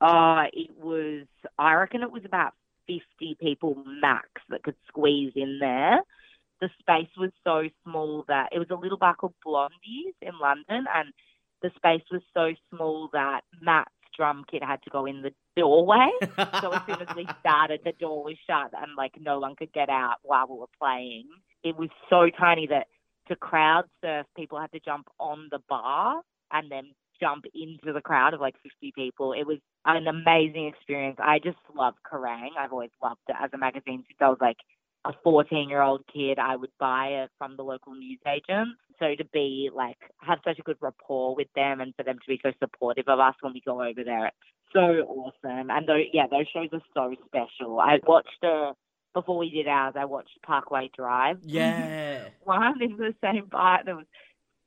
Uh, 0.00 0.44
it 0.52 0.70
was, 0.78 1.26
I 1.58 1.74
reckon 1.74 2.02
it 2.02 2.10
was 2.10 2.24
about 2.24 2.54
50 2.86 3.36
people 3.40 3.82
max 4.00 4.28
that 4.48 4.62
could 4.62 4.76
squeeze 4.88 5.32
in 5.36 5.58
there. 5.60 6.00
The 6.60 6.70
space 6.78 7.10
was 7.18 7.30
so 7.44 7.68
small 7.84 8.24
that 8.28 8.50
it 8.52 8.58
was 8.58 8.68
a 8.70 8.74
little 8.74 8.98
bar 8.98 9.14
called 9.14 9.34
Blondies 9.46 10.14
in 10.22 10.38
London, 10.40 10.86
and 10.94 11.12
the 11.62 11.70
space 11.76 12.02
was 12.10 12.22
so 12.32 12.54
small 12.70 13.10
that 13.12 13.42
Matt's 13.60 13.90
drum 14.20 14.44
kit 14.50 14.62
had 14.62 14.82
to 14.82 14.90
go 14.90 15.06
in 15.06 15.22
the 15.22 15.32
doorway. 15.56 16.10
so 16.60 16.72
as 16.72 16.82
soon 16.86 17.00
as 17.00 17.16
we 17.16 17.26
started, 17.40 17.80
the 17.84 17.92
door 17.92 18.22
was 18.22 18.36
shut 18.46 18.70
and 18.78 18.94
like 18.94 19.14
no 19.18 19.38
one 19.38 19.56
could 19.56 19.72
get 19.72 19.88
out 19.88 20.16
while 20.22 20.46
we 20.46 20.58
were 20.58 20.66
playing. 20.78 21.24
It 21.64 21.74
was 21.74 21.88
so 22.10 22.28
tiny 22.38 22.66
that 22.66 22.86
to 23.28 23.36
crowd 23.36 23.84
surf, 24.02 24.26
people 24.36 24.60
had 24.60 24.72
to 24.72 24.80
jump 24.80 25.08
on 25.18 25.48
the 25.50 25.60
bar 25.70 26.20
and 26.52 26.70
then 26.70 26.90
jump 27.18 27.44
into 27.54 27.94
the 27.94 28.02
crowd 28.02 28.34
of 28.34 28.40
like 28.40 28.56
50 28.62 28.92
people. 28.94 29.32
It 29.32 29.46
was 29.46 29.58
an 29.86 30.06
amazing 30.06 30.66
experience. 30.66 31.16
I 31.18 31.38
just 31.38 31.58
love 31.74 31.94
Kerrang. 32.04 32.50
I've 32.58 32.72
always 32.72 32.90
loved 33.02 33.20
it 33.28 33.36
as 33.42 33.50
a 33.54 33.58
magazine 33.58 34.04
since 34.06 34.18
I 34.20 34.28
was 34.28 34.38
like 34.38 34.58
a 35.04 35.12
14 35.24 35.68
year 35.68 35.82
old 35.82 36.04
kid. 36.12 36.38
I 36.38 36.56
would 36.56 36.70
buy 36.78 37.06
it 37.22 37.30
from 37.38 37.56
the 37.56 37.62
local 37.62 37.94
newsagent. 37.94 38.76
So 38.98 39.14
to 39.16 39.24
be 39.32 39.70
like, 39.74 39.96
have 40.18 40.40
such 40.44 40.58
a 40.58 40.62
good 40.62 40.76
rapport 40.80 41.34
with 41.34 41.48
them 41.54 41.80
and 41.80 41.94
for 41.96 42.02
them 42.02 42.18
to 42.18 42.28
be 42.28 42.40
so 42.42 42.52
supportive 42.58 43.08
of 43.08 43.18
us 43.18 43.34
when 43.40 43.54
we 43.54 43.62
go 43.64 43.82
over 43.82 44.04
there, 44.04 44.26
it's 44.26 44.36
so 44.72 44.80
awesome. 44.80 45.70
And 45.70 45.88
those, 45.88 46.04
yeah, 46.12 46.26
those 46.30 46.46
shows 46.52 46.68
are 46.72 46.82
so 46.94 47.14
special. 47.26 47.80
I 47.80 47.98
watched 48.06 48.44
uh, 48.44 48.72
before 49.14 49.38
we 49.38 49.50
did 49.50 49.66
ours, 49.66 49.94
I 49.96 50.04
watched 50.04 50.38
Parkway 50.44 50.90
Drive. 50.94 51.38
Yeah. 51.44 52.28
One 52.44 52.82
in 52.82 52.96
the 52.96 53.14
same 53.22 53.46
bar. 53.46 53.80
That 53.84 53.96
was 53.96 54.06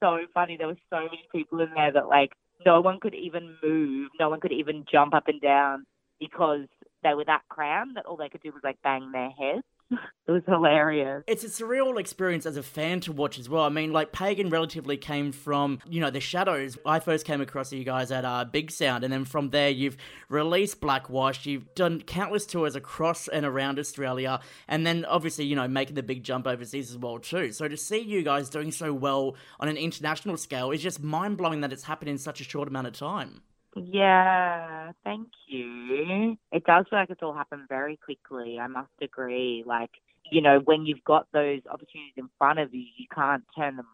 so 0.02 0.20
funny. 0.34 0.58
There 0.58 0.68
was 0.68 0.78
so 0.90 1.02
many 1.02 1.26
people 1.32 1.60
in 1.62 1.70
there 1.76 1.92
that 1.92 2.08
like 2.08 2.32
no 2.66 2.82
one 2.82 3.00
could 3.00 3.14
even 3.14 3.56
move. 3.64 4.10
No 4.20 4.30
one 4.30 4.40
could 4.40 4.52
even 4.52 4.86
jump 4.92 5.14
up 5.14 5.28
and 5.28 5.42
down 5.42 5.86
because 6.20 6.68
they 7.04 7.14
were 7.14 7.26
that 7.26 7.42
crammed 7.50 7.98
that 7.98 8.06
all 8.06 8.18
they 8.18 8.30
could 8.30 8.42
do 8.42 8.52
was 8.52 8.62
like 8.64 8.82
bang 8.84 9.12
their 9.12 9.30
heads. 9.30 9.64
it 10.28 10.32
was 10.32 10.44
hilarious. 10.48 11.24
It's 11.28 11.44
a 11.44 11.48
surreal 11.48 12.00
experience 12.00 12.46
as 12.46 12.58
a 12.58 12.64
fan 12.64 13.00
to 13.02 13.12
watch 13.12 13.40
as 13.40 13.50
well. 13.50 13.64
I 13.64 13.70
mean, 13.70 13.92
like 13.92 14.12
Pagan 14.12 14.50
relatively 14.50 14.98
came 14.98 15.32
from, 15.32 15.80
you 15.88 16.02
know, 16.02 16.10
the 16.10 16.20
shadows. 16.20 16.78
I 16.86 17.00
first 17.00 17.26
came 17.26 17.42
across 17.42 17.72
you 17.72 17.84
guys 17.84 18.12
at 18.12 18.26
uh, 18.26 18.46
Big 18.46 18.72
Sound, 18.72 19.04
and 19.04 19.12
then 19.12 19.26
from 19.26 19.50
there 19.50 19.70
you've 19.70 19.98
released 20.30 20.82
Blackwash. 20.82 21.46
You've 21.46 21.74
done 21.76 22.02
countless 22.02 22.46
tours 22.46 22.76
across 22.76 23.28
and 23.28 23.46
around 23.46 23.80
Australia, 23.80 24.40
and 24.68 24.86
then 24.86 25.06
obviously, 25.06 25.46
you 25.46 25.56
know, 25.56 25.68
making 25.68 25.96
the 25.96 26.04
big 26.04 26.24
jump 26.24 26.48
overseas 26.48 26.92
as 26.92 26.98
well 26.98 27.20
too. 27.20 27.52
So 27.52 27.68
to 27.68 27.78
see 27.78 28.00
you 28.00 28.24
guys 28.24 28.50
doing 28.50 28.72
so 28.72 28.94
well 28.94 29.36
on 29.60 29.68
an 29.68 29.78
international 29.78 30.38
scale 30.38 30.72
is 30.72 30.82
just 30.82 31.02
mind 31.02 31.38
blowing 31.38 31.62
that 31.62 31.74
it's 31.74 31.84
happened 31.84 32.10
in 32.10 32.18
such 32.18 32.42
a 32.42 32.44
short 32.44 32.68
amount 32.68 32.88
of 32.88 32.94
time. 32.94 33.42
Yeah, 33.76 34.92
thank 35.04 35.30
you. 35.48 36.38
It 36.52 36.64
does 36.66 36.86
feel 36.90 37.00
like 37.00 37.10
it's 37.10 37.24
all 37.24 37.34
happened 37.34 37.64
very 37.70 37.98
quickly. 37.98 38.60
I 38.60 38.68
must 38.68 38.92
agree. 39.02 39.64
Like, 39.66 39.92
you 40.32 40.42
know, 40.42 40.60
when 40.66 40.86
you've 40.86 41.04
got 41.04 41.28
those 41.34 41.62
opportunities 41.70 42.14
in 42.18 42.30
front 42.38 42.60
of 42.60 42.74
you, 42.74 42.86
you 42.98 43.06
can't 43.14 43.44
turn 43.58 43.76
them 43.78 43.88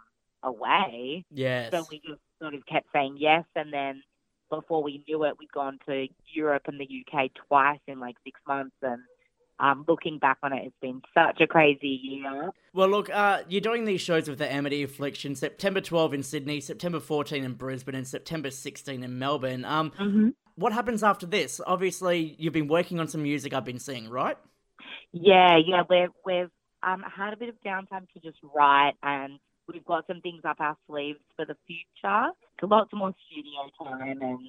away. 0.43 1.25
Yes. 1.31 1.71
So 1.71 1.85
we 1.89 2.01
just 2.05 2.21
sort 2.41 2.53
of 2.53 2.65
kept 2.65 2.87
saying 2.93 3.17
yes, 3.19 3.45
and 3.55 3.73
then 3.73 4.03
before 4.49 4.81
we 4.81 5.03
knew 5.07 5.23
it, 5.25 5.37
we'd 5.37 5.51
gone 5.51 5.79
to 5.87 6.07
Europe 6.33 6.63
and 6.67 6.79
the 6.79 6.87
UK 7.05 7.29
twice 7.47 7.79
in 7.87 7.99
like 7.99 8.15
six 8.23 8.39
months, 8.47 8.75
and 8.81 9.01
um, 9.59 9.85
looking 9.87 10.19
back 10.19 10.37
on 10.43 10.53
it, 10.53 10.63
it's 10.65 10.75
been 10.81 11.01
such 11.13 11.41
a 11.41 11.47
crazy 11.47 11.99
year. 12.01 12.51
Well, 12.73 12.89
look, 12.89 13.09
uh, 13.09 13.43
you're 13.47 13.61
doing 13.61 13.85
these 13.85 14.01
shows 14.01 14.29
with 14.29 14.39
the 14.39 14.51
Amity 14.51 14.83
Affliction, 14.83 15.35
September 15.35 15.81
12 15.81 16.13
in 16.13 16.23
Sydney, 16.23 16.61
September 16.61 16.99
14 16.99 17.43
in 17.43 17.53
Brisbane, 17.53 17.95
and 17.95 18.07
September 18.07 18.49
16 18.49 19.03
in 19.03 19.19
Melbourne. 19.19 19.65
Um, 19.65 19.91
Mm-hmm. 19.99 20.29
What 20.55 20.73
happens 20.73 21.03
after 21.03 21.25
this? 21.25 21.61
Obviously, 21.65 22.35
you've 22.37 22.53
been 22.53 22.67
working 22.67 22.99
on 22.99 23.07
some 23.07 23.23
music 23.23 23.53
I've 23.53 23.63
been 23.63 23.79
seeing, 23.79 24.09
right? 24.09 24.37
Yeah, 25.13 25.57
yeah, 25.65 25.83
we've 25.89 26.09
we've 26.25 26.51
um, 26.83 27.01
had 27.01 27.33
a 27.33 27.37
bit 27.37 27.47
of 27.47 27.55
downtime 27.65 28.07
to 28.13 28.19
just 28.21 28.37
write, 28.53 28.93
and 29.01 29.39
we've 29.71 29.85
got 29.85 30.05
some 30.07 30.19
things 30.19 30.41
up 30.43 30.57
our 30.59 30.75
sleeves 30.87 31.19
for 31.37 31.45
the 31.45 31.55
future. 31.65 32.31
Lots 32.61 32.91
more 32.93 33.13
studio 33.27 33.69
time 33.81 34.21
and 34.21 34.39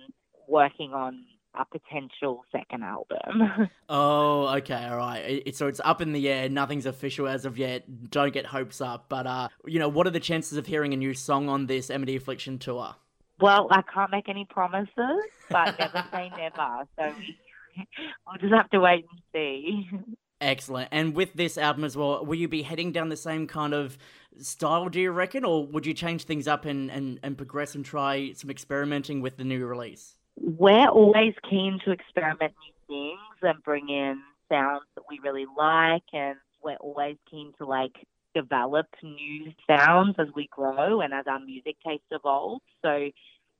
working 0.49 0.93
on 0.93 1.25
a 1.55 1.65
potential 1.65 2.45
second 2.53 2.83
album. 2.85 3.69
Oh, 3.93 4.47
okay, 4.59 4.87
all 4.87 4.97
right. 4.97 5.19
It- 5.19 5.43
it- 5.49 5.57
so 5.57 5.67
it's 5.67 5.81
up 5.85 6.01
in 6.01 6.13
the 6.13 6.29
air. 6.29 6.49
Nothing's 6.49 6.87
official 6.87 7.27
as 7.27 7.45
of 7.45 7.59
yet. 7.59 8.11
Don't 8.11 8.33
get 8.33 8.47
hopes 8.47 8.81
up. 8.81 9.07
But 9.09 9.27
uh, 9.27 9.49
you 9.67 9.79
know, 9.81 9.89
what 9.89 10.07
are 10.07 10.11
the 10.11 10.21
chances 10.21 10.57
of 10.59 10.67
hearing 10.67 10.93
a 10.95 10.97
new 10.97 11.13
song 11.15 11.49
on 11.49 11.67
this 11.67 11.91
Amity 11.91 12.17
Affliction 12.17 12.59
tour? 12.59 12.95
well, 13.41 13.67
I 13.71 13.81
can't 13.83 14.11
make 14.11 14.29
any 14.29 14.45
promises, 14.45 14.93
but 15.49 15.79
never 15.79 16.05
say 16.13 16.31
never. 16.37 16.87
So 16.99 17.15
we'll 18.27 18.37
just 18.39 18.53
have 18.55 18.69
to 18.71 18.81
wait 18.81 19.07
and 19.11 19.21
see. 19.33 19.89
Excellent. 20.43 20.89
And 20.93 21.15
with 21.15 21.33
this 21.35 21.57
album 21.59 21.85
as 21.85 21.97
well, 21.97 22.25
will 22.25 22.35
you 22.37 22.49
be 22.49 22.63
heading 22.63 22.93
down 22.93 23.09
the 23.09 23.17
same 23.17 23.47
kind 23.47 23.73
of 23.75 23.97
style, 24.39 24.89
do 24.89 25.01
you 25.01 25.11
reckon? 25.11 25.45
Or 25.45 25.67
would 25.67 25.85
you 25.87 25.95
change 25.95 26.25
things 26.25 26.47
up 26.47 26.65
and, 26.65 26.91
and, 26.91 27.19
and 27.23 27.37
progress 27.37 27.75
and 27.75 27.85
try 27.85 28.33
some 28.35 28.51
experimenting 28.51 29.21
with 29.21 29.37
the 29.39 29.45
new 29.45 29.67
release? 29.67 30.17
We're 30.41 30.89
always 30.89 31.35
keen 31.49 31.79
to 31.85 31.93
experiment 31.93 32.55
new 32.89 32.97
things 32.97 33.39
and 33.43 33.63
bring 33.63 33.89
in 33.89 34.21
sounds 34.49 34.83
that 34.95 35.05
we 35.09 35.21
really 35.23 35.47
like 35.57 36.03
and 36.13 36.37
we're 36.63 36.77
always 36.77 37.17
keen 37.31 37.53
to 37.59 37.67
like 37.67 37.93
develop 38.35 38.87
new 39.03 39.53
sounds 39.67 40.17
as 40.19 40.29
we 40.35 40.49
grow 40.51 41.01
and 41.01 41.13
as 41.13 41.27
our 41.27 41.41
music 41.41 41.77
taste 41.87 42.03
evolves. 42.11 42.63
So 42.83 43.11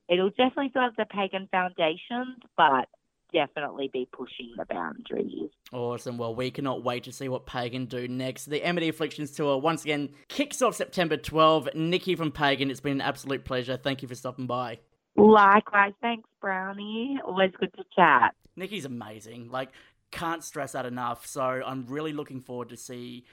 it'll 0.09 0.29
definitely 0.29 0.69
still 0.69 0.83
have 0.83 0.95
the 0.97 1.05
pagan 1.05 1.47
foundations, 1.51 2.37
but 2.57 2.87
definitely 3.33 3.89
be 3.91 4.07
pushing 4.11 4.53
the 4.57 4.65
boundaries. 4.65 5.49
Awesome. 5.71 6.17
Well, 6.17 6.35
we 6.35 6.51
cannot 6.51 6.83
wait 6.83 7.05
to 7.05 7.13
see 7.13 7.29
what 7.29 7.45
Pagan 7.45 7.85
do 7.85 8.07
next. 8.07 8.45
The 8.45 8.61
Amity 8.61 8.89
Afflictions 8.89 9.31
tour 9.31 9.57
once 9.57 9.83
again 9.83 10.09
kicks 10.27 10.61
off 10.61 10.75
September 10.75 11.15
12. 11.15 11.69
Nikki 11.75 12.15
from 12.15 12.31
Pagan, 12.31 12.69
it's 12.69 12.81
been 12.81 12.93
an 12.93 13.01
absolute 13.01 13.45
pleasure. 13.45 13.77
Thank 13.77 14.01
you 14.01 14.07
for 14.09 14.15
stopping 14.15 14.47
by. 14.47 14.79
Likewise, 15.15 15.93
thanks, 16.01 16.27
Brownie. 16.39 17.19
Always 17.25 17.51
good 17.59 17.73
to 17.75 17.83
chat. 17.95 18.33
Nikki's 18.55 18.85
amazing. 18.85 19.49
Like, 19.49 19.69
can't 20.11 20.43
stress 20.43 20.71
that 20.73 20.85
enough. 20.85 21.25
So 21.25 21.41
I'm 21.43 21.85
really 21.87 22.13
looking 22.13 22.39
forward 22.41 22.69
to 22.69 22.77
see 22.77 23.25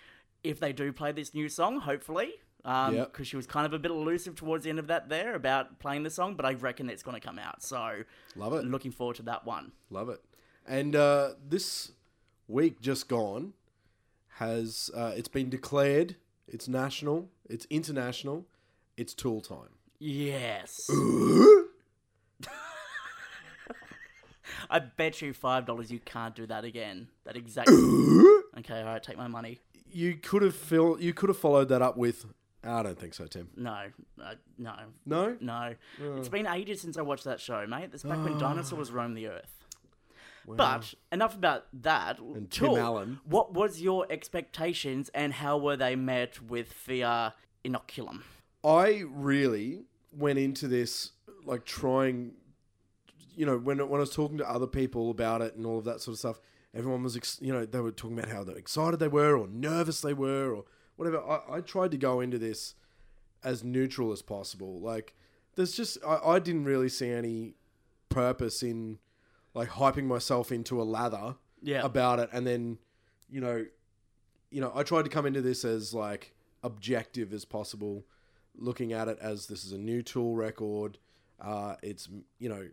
if 0.44 0.61
they 0.61 0.73
do 0.73 0.92
play 0.92 1.12
this 1.12 1.35
new 1.35 1.49
song. 1.49 1.80
Hopefully, 1.80 2.32
because 2.58 2.94
Yep. 2.94 3.16
she 3.25 3.37
was 3.37 3.47
kind 3.47 3.66
of 3.66 3.73
a 3.73 3.78
bit 3.78 3.90
elusive 3.90 4.35
towards 4.37 4.64
the 4.64 4.70
end 4.70 4.78
of 4.78 4.87
that 4.88 5.08
there 5.08 5.35
about 5.35 5.78
playing 5.78 6.02
the 6.02 6.11
song. 6.11 6.35
But 6.35 6.47
I 6.47 6.54
reckon 6.54 6.88
it's 6.90 7.02
going 7.02 7.20
to 7.20 7.26
come 7.26 7.38
out. 7.38 7.62
So 7.62 8.02
Love 8.37 8.52
it. 8.54 8.64
looking 8.64 8.90
forward 8.92 9.16
to 9.16 9.23
that 9.23 9.44
one. 9.47 9.73
Love 9.90 10.08
it. 10.08 10.20
And 10.66 10.94
uh, 10.94 11.30
this 11.49 11.92
week 12.47 12.80
just 12.80 13.08
gone 13.08 13.54
has 14.35 14.90
uh, 14.94 15.12
it's 15.16 15.28
been 15.28 15.49
declared. 15.50 16.16
It's 16.47 16.68
national. 16.68 17.28
It's 17.49 17.66
international. 17.70 18.47
It's 18.97 19.14
Tool 19.14 19.40
time. 19.40 19.70
Yes. 19.99 20.88
I 24.70 24.78
bet 24.80 25.22
you 25.22 25.32
five 25.32 25.66
dollars 25.66 25.90
you 25.90 26.00
can't 26.00 26.34
do 26.34 26.46
that 26.46 26.64
again. 26.64 27.08
That 27.25 27.37
exact. 27.37 27.68
okay, 28.58 28.80
all 28.80 28.84
right, 28.84 29.02
take 29.02 29.16
my 29.16 29.28
money. 29.28 29.58
You 29.90 30.16
could 30.16 30.42
have 30.42 30.54
fill, 30.54 31.00
You 31.00 31.14
could 31.14 31.30
have 31.30 31.38
followed 31.38 31.68
that 31.70 31.80
up 31.82 31.96
with. 31.96 32.26
I 32.64 32.82
don't 32.82 32.98
think 32.98 33.14
so, 33.14 33.26
Tim. 33.26 33.48
No, 33.56 33.84
uh, 34.22 34.34
no, 34.58 34.75
No. 35.06 35.37
no. 35.40 35.75
It's 36.16 36.28
been 36.28 36.46
ages 36.46 36.80
since 36.80 36.98
I 36.98 37.02
watched 37.02 37.25
that 37.25 37.40
show, 37.40 37.66
mate. 37.66 37.90
That's 37.90 38.02
back 38.02 38.22
when 38.22 38.37
dinosaurs 38.38 38.90
roamed 38.90 39.16
the 39.16 39.28
earth. 39.28 39.64
But 40.46 40.94
enough 41.12 41.34
about 41.34 41.66
that. 41.82 42.18
And 42.18 42.50
Tim 42.50 42.75
Allen. 42.75 43.20
What 43.25 43.52
was 43.52 43.80
your 43.80 44.06
expectations 44.10 45.10
and 45.14 45.32
how 45.34 45.58
were 45.58 45.76
they 45.76 45.94
met 45.94 46.42
with 46.42 46.87
the 46.87 47.32
inoculum? 47.64 48.22
I 48.64 49.04
really 49.08 49.84
went 50.12 50.38
into 50.38 50.66
this 50.68 51.12
like 51.44 51.64
trying, 51.64 52.32
you 53.38 53.47
know, 53.47 53.57
when 53.59 53.78
when 53.88 53.99
I 54.00 54.04
was 54.07 54.14
talking 54.14 54.38
to 54.38 54.50
other 54.50 54.66
people 54.66 55.11
about 55.11 55.40
it 55.42 55.54
and 55.57 55.64
all 55.64 55.78
of 55.78 55.85
that 55.85 56.00
sort 56.00 56.14
of 56.14 56.18
stuff, 56.18 56.40
everyone 56.75 57.02
was, 57.02 57.16
ex- 57.16 57.38
you 57.40 57.52
know, 57.52 57.64
they 57.64 57.80
were 57.80 57.92
talking 57.92 58.18
about 58.18 58.30
how 58.30 58.42
excited 58.42 58.99
they 59.00 59.09
were 59.09 59.37
or 59.37 59.47
nervous 59.47 60.00
they 60.00 60.12
were 60.14 60.52
or 60.54 60.64
whatever. 60.97 61.18
I, 61.23 61.57
I 61.57 61.61
tried 61.61 61.92
to 61.92 61.99
go 61.99 62.21
into 62.21 62.38
this 62.38 62.75
as 63.45 63.62
neutral 63.62 64.11
as 64.12 64.23
possible. 64.23 64.80
Like, 64.80 65.14
there's 65.54 65.73
just 65.73 65.99
I, 66.07 66.18
I 66.35 66.38
didn't 66.40 66.64
really 66.64 66.88
see 66.88 67.11
any 67.11 67.54
purpose 68.09 68.62
in 68.62 68.99
like 69.54 69.68
hyping 69.71 70.04
myself 70.04 70.50
into 70.52 70.80
a 70.80 70.85
lather 70.85 71.37
Yeah. 71.62 71.83
about 71.85 72.18
it 72.21 72.30
and 72.33 72.47
then 72.47 72.78
you 73.30 73.40
know 73.40 73.66
you 74.50 74.61
know 74.62 74.73
i 74.75 74.83
tried 74.83 75.02
to 75.04 75.11
come 75.11 75.26
into 75.26 75.42
this 75.42 75.64
as 75.64 75.92
like 75.92 76.35
objective 76.62 77.33
as 77.35 77.45
possible 77.45 78.07
looking 78.57 78.92
at 78.95 79.09
it 79.09 79.18
as 79.21 79.47
this 79.47 79.64
is 79.64 79.73
a 79.73 79.78
new 79.78 80.00
tool 80.02 80.35
record 80.37 80.97
uh 81.40 81.75
it's 81.83 82.09
you 82.38 82.49
know 82.49 82.66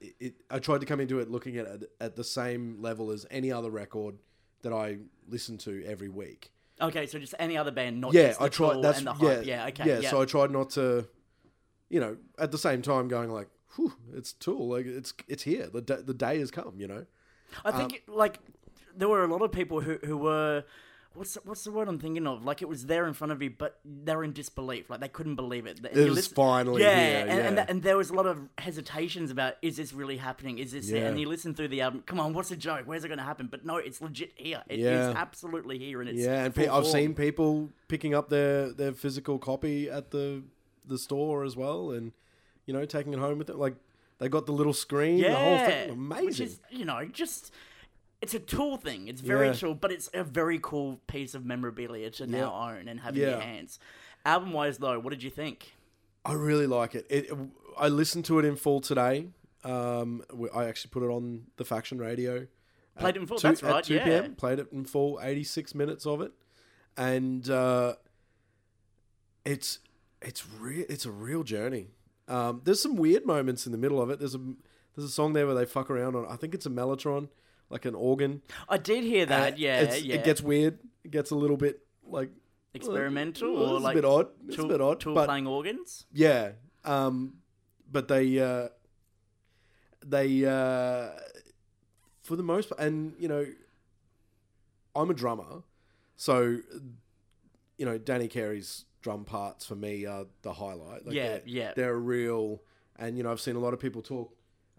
it, 0.00 0.14
it 0.20 0.34
i 0.50 0.58
tried 0.58 0.80
to 0.80 0.86
come 0.86 1.00
into 1.00 1.18
it 1.20 1.30
looking 1.30 1.56
at 1.56 1.66
it 1.66 1.90
at 2.00 2.16
the 2.16 2.24
same 2.24 2.80
level 2.80 3.10
as 3.10 3.26
any 3.30 3.50
other 3.52 3.70
record 3.70 4.16
that 4.62 4.72
i 4.72 4.98
listen 5.28 5.56
to 5.58 5.84
every 5.86 6.08
week 6.08 6.52
Okay, 6.78 7.06
so 7.06 7.18
just 7.18 7.34
any 7.38 7.56
other 7.56 7.70
band, 7.70 8.02
not 8.02 8.12
yeah 8.12 8.26
just 8.28 8.38
the 8.38 8.44
i 8.44 8.48
tried 8.50 8.82
that's 8.82 8.98
and 8.98 9.06
the 9.06 9.14
yeah 9.14 9.34
hype. 9.36 9.46
Yeah, 9.46 9.66
okay. 9.68 9.84
yeah, 9.86 9.98
Yeah, 10.00 10.10
so 10.10 10.20
i 10.20 10.24
tried 10.26 10.50
not 10.50 10.70
to 10.70 11.06
you 11.88 12.00
know 12.00 12.16
at 12.38 12.52
the 12.52 12.58
same 12.58 12.82
time 12.82 13.08
going 13.08 13.30
like 13.30 13.48
Whew, 13.76 13.92
it's 14.14 14.32
tool 14.32 14.68
like 14.68 14.86
it's 14.86 15.12
it's 15.28 15.42
here 15.42 15.68
the, 15.72 15.80
da- 15.82 16.02
the 16.02 16.14
day 16.14 16.38
has 16.38 16.50
come 16.50 16.74
you 16.78 16.86
know 16.88 17.06
I 17.64 17.72
think 17.72 18.02
Um, 18.08 18.14
like 18.16 18.40
there 18.96 19.08
were 19.08 19.22
a 19.22 19.26
lot 19.28 19.40
of 19.42 19.52
people 19.52 19.80
who 19.80 19.98
who 20.04 20.16
were 20.16 20.64
what's 21.16 21.34
the, 21.34 21.40
what's 21.44 21.64
the 21.64 21.70
word 21.72 21.88
I'm 21.88 21.98
thinking 21.98 22.26
of? 22.26 22.44
Like 22.44 22.62
it 22.62 22.68
was 22.68 22.86
there 22.86 23.06
in 23.06 23.14
front 23.14 23.32
of 23.32 23.42
you, 23.42 23.50
but 23.50 23.78
they're 23.84 24.22
in 24.22 24.32
disbelief. 24.32 24.88
Like 24.90 25.00
they 25.00 25.08
couldn't 25.08 25.34
believe 25.36 25.66
it. 25.66 25.78
And 25.78 25.96
It 25.96 26.10
was 26.10 26.26
finally 26.26 26.82
yeah, 26.82 26.94
here, 26.96 27.18
and, 27.20 27.30
And, 27.30 27.56
yeah. 27.56 27.66
and 27.68 27.82
there 27.82 27.96
was 27.96 28.10
a 28.10 28.14
lot 28.14 28.26
of 28.26 28.38
hesitations 28.58 29.30
about 29.30 29.54
is 29.62 29.76
this 29.76 29.92
really 29.92 30.16
happening? 30.18 30.58
Is 30.58 30.72
this 30.72 30.90
it? 30.90 31.02
And 31.02 31.18
you 31.18 31.28
listen 31.28 31.54
through 31.54 31.68
the 31.68 31.80
album. 31.80 32.02
Come 32.06 32.20
on, 32.20 32.32
what's 32.34 32.50
the 32.50 32.56
joke? 32.56 32.82
Where's 32.86 33.04
it 33.04 33.08
going 33.08 33.18
to 33.18 33.24
happen? 33.24 33.48
But 33.50 33.64
no, 33.64 33.76
it's 33.76 34.00
legit 34.00 34.32
here. 34.36 34.62
It 34.68 34.78
is 34.80 34.84
Yeah. 34.84 35.12
absolutely 35.16 35.78
here, 35.78 36.00
and 36.00 36.08
it's 36.10 36.18
yeah, 36.20 36.44
and 36.44 36.54
pe- 36.54 36.68
I've 36.68 36.82
form. 36.84 36.92
seen 36.92 37.14
people 37.14 37.70
picking 37.88 38.14
up 38.14 38.28
their 38.28 38.72
their 38.72 38.92
physical 38.92 39.38
copy 39.38 39.88
at 39.90 40.10
the 40.10 40.42
the 40.86 40.98
store 40.98 41.44
as 41.44 41.56
well, 41.56 41.90
and 41.90 42.12
you 42.66 42.72
know 42.74 42.84
taking 42.84 43.12
it 43.12 43.18
home 43.18 43.38
with 43.38 43.46
them. 43.48 43.58
Like 43.58 43.74
they 44.18 44.28
got 44.28 44.46
the 44.46 44.52
little 44.52 44.72
screen, 44.72 45.20
the 45.20 45.34
whole 45.34 45.58
thing, 45.58 45.90
amazing. 45.90 46.26
Which 46.26 46.40
is, 46.40 46.60
you 46.70 46.84
know, 46.84 47.04
just 47.12 47.52
it's 48.26 48.34
a 48.34 48.38
tool 48.56 48.76
thing. 48.76 49.08
It's 49.08 49.20
very 49.20 49.46
Yeah. 49.48 49.52
tool, 49.54 49.74
but 49.74 49.90
it's 49.92 50.10
a 50.12 50.24
very 50.24 50.58
cool 50.60 51.00
piece 51.06 51.34
of 51.34 51.44
memorabilia 51.44 52.10
to 52.10 52.26
now 52.26 52.52
own 52.52 52.88
and 52.88 53.00
have 53.00 53.14
in 53.16 53.22
Yeah. 53.22 53.30
your 53.30 53.40
hands. 53.40 53.78
Album 54.24 54.52
wise, 54.52 54.78
though, 54.78 54.98
what 54.98 55.10
did 55.10 55.22
you 55.22 55.30
think? 55.30 55.74
I 56.24 56.32
really 56.32 56.66
like 56.66 56.94
it. 56.94 57.06
it. 57.08 57.30
I 57.78 57.88
listened 57.88 58.24
to 58.26 58.38
it 58.40 58.44
in 58.44 58.56
full 58.56 58.80
today. 58.80 59.28
Um, 59.62 60.24
I 60.54 60.64
actually 60.64 60.90
put 60.90 61.02
it 61.02 61.10
on 61.10 61.46
the 61.56 61.64
Faction 61.64 61.98
Radio. 61.98 62.46
Played 62.98 63.16
it 63.16 63.20
in 63.20 63.26
full, 63.26 63.38
two- 63.38 63.48
that's 63.48 63.62
at 63.62 63.70
right, 63.70 63.84
2 63.84 63.94
yeah. 63.94 64.04
p.m. 64.04 64.34
Played 64.34 64.58
it 64.58 64.72
in 64.72 64.84
full, 64.84 65.20
86 65.22 65.74
minutes 65.74 66.06
of 66.06 66.20
it, 66.22 66.32
and 66.96 67.48
uh, 67.50 67.94
it's 69.44 69.78
it's 70.22 70.46
real. 70.58 70.86
It's 70.88 71.04
a 71.06 71.10
real 71.10 71.42
journey. 71.44 71.88
Um, 72.28 72.62
there's 72.64 72.82
some 72.82 72.96
weird 72.96 73.24
moments 73.26 73.66
in 73.66 73.72
the 73.72 73.78
middle 73.78 74.00
of 74.00 74.10
it. 74.10 74.18
There's 74.18 74.34
a 74.34 74.40
there's 74.96 75.08
a 75.08 75.12
song 75.12 75.32
there 75.34 75.46
where 75.46 75.54
they 75.54 75.66
fuck 75.66 75.90
around 75.90 76.16
on. 76.16 76.26
I 76.26 76.36
think 76.36 76.54
it's 76.54 76.66
a 76.66 76.70
mellotron, 76.70 77.28
like 77.70 77.84
an 77.84 77.94
organ. 77.94 78.42
I 78.68 78.78
did 78.78 79.04
hear 79.04 79.26
that. 79.26 79.54
Uh, 79.54 79.56
yeah, 79.56 79.94
yeah. 79.94 80.16
It 80.16 80.24
gets 80.24 80.40
weird. 80.40 80.78
It 81.04 81.10
gets 81.10 81.30
a 81.30 81.34
little 81.34 81.56
bit 81.56 81.80
like 82.04 82.30
Experimental 82.74 83.54
well, 83.54 83.70
or 83.70 83.74
it's 83.76 83.84
like 83.84 83.94
a 83.94 83.98
bit 83.98 84.04
odd. 84.04 84.28
It's 84.46 84.56
Tool, 84.56 84.66
a 84.66 84.68
bit 84.68 84.80
odd, 84.82 85.00
Tool 85.00 85.14
but 85.14 85.26
playing 85.26 85.46
organs. 85.46 86.04
yeah. 86.12 86.52
Um, 86.84 87.38
but 87.90 88.06
they 88.08 88.38
uh, 88.38 88.68
they 90.04 90.44
uh, 90.44 91.08
for 92.22 92.36
the 92.36 92.42
most 92.42 92.68
part, 92.68 92.80
and 92.80 93.14
you 93.18 93.28
know, 93.28 93.46
I'm 94.94 95.10
a 95.10 95.14
drummer, 95.14 95.62
so 96.16 96.58
you 97.78 97.86
know, 97.86 97.98
Danny 97.98 98.28
Carey's 98.28 98.84
drum 99.00 99.24
parts 99.24 99.64
for 99.64 99.74
me 99.74 100.04
are 100.04 100.26
the 100.42 100.52
highlight. 100.52 101.06
Like 101.06 101.14
Yeah, 101.14 101.28
they're, 101.28 101.42
yeah. 101.46 101.72
they're 101.74 101.96
real, 101.98 102.62
and 102.98 103.16
you 103.16 103.22
know, 103.22 103.32
I've 103.32 103.40
seen 103.40 103.56
a 103.56 103.60
lot 103.60 103.72
of 103.72 103.80
people 103.80 104.02
talk. 104.02 104.35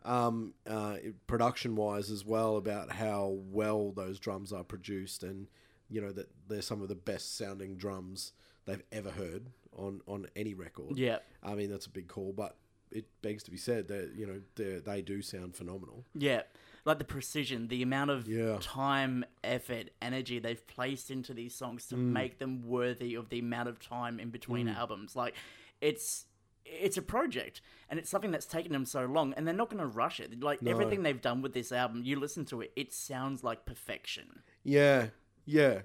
Um, 0.07 0.53
uh, 0.65 0.97
production 1.27 1.75
wise 1.75 2.09
as 2.09 2.23
well 2.25 2.57
about 2.57 2.91
how 2.91 3.37
well 3.51 3.91
those 3.91 4.19
drums 4.19 4.53
are 4.53 4.63
produced 4.63 5.21
and 5.23 5.47
you 5.89 5.99
know 6.01 6.11
that 6.13 6.29
they're 6.47 6.61
some 6.61 6.81
of 6.81 6.87
the 6.87 6.95
best 6.95 7.37
sounding 7.37 7.75
drums 7.75 8.31
they've 8.65 8.83
ever 8.91 9.11
heard 9.11 9.47
on 9.77 10.01
on 10.07 10.27
any 10.35 10.53
record. 10.53 10.97
Yeah, 10.97 11.19
I 11.43 11.55
mean, 11.55 11.69
that's 11.69 11.85
a 11.85 11.89
big 11.89 12.07
call, 12.07 12.31
but 12.33 12.55
it 12.91 13.05
begs 13.21 13.43
to 13.43 13.51
be 13.51 13.57
said 13.57 13.87
that 13.89 14.13
you 14.15 14.25
know 14.25 14.41
they 14.55 14.79
they 14.79 15.01
do 15.01 15.21
sound 15.21 15.55
phenomenal. 15.55 16.05
yeah. 16.13 16.43
Like 16.85 16.99
the 16.99 17.03
precision, 17.03 17.67
the 17.67 17.81
amount 17.83 18.11
of 18.11 18.29
Yeah. 18.29 18.59
time, 18.61 19.25
effort, 19.43 19.89
energy 20.01 20.39
they've 20.39 20.65
placed 20.67 21.11
into 21.11 21.33
these 21.33 21.53
songs 21.53 21.85
to 21.87 21.95
Mm. 21.95 22.11
make 22.13 22.37
them 22.37 22.61
worthy 22.65 23.13
of 23.13 23.27
the 23.27 23.39
amount 23.39 23.67
of 23.67 23.77
time 23.77 24.21
in 24.21 24.29
between 24.29 24.69
albums. 24.69 25.13
Like, 25.13 25.35
it's 25.81 26.27
it's 26.69 26.97
a 26.97 27.01
project, 27.01 27.61
and 27.89 27.99
it's 27.99 28.09
something 28.09 28.31
that's 28.31 28.45
taken 28.45 28.71
them 28.71 28.85
so 28.85 29.05
long, 29.05 29.33
and 29.33 29.45
they're 29.47 29.53
not 29.53 29.69
going 29.69 29.81
to 29.81 29.87
rush 29.87 30.19
it. 30.19 30.41
Like 30.41 30.61
No. 30.61 30.71
everything 30.71 31.03
they've 31.03 31.21
done 31.21 31.41
with 31.41 31.53
this 31.53 31.71
album, 31.71 32.03
you 32.03 32.19
listen 32.19 32.45
to 32.45 32.61
it, 32.61 32.71
it 32.75 32.93
sounds 32.93 33.43
like 33.43 33.65
perfection. 33.65 34.41
Yeah, 34.63 35.07
yeah, 35.45 35.81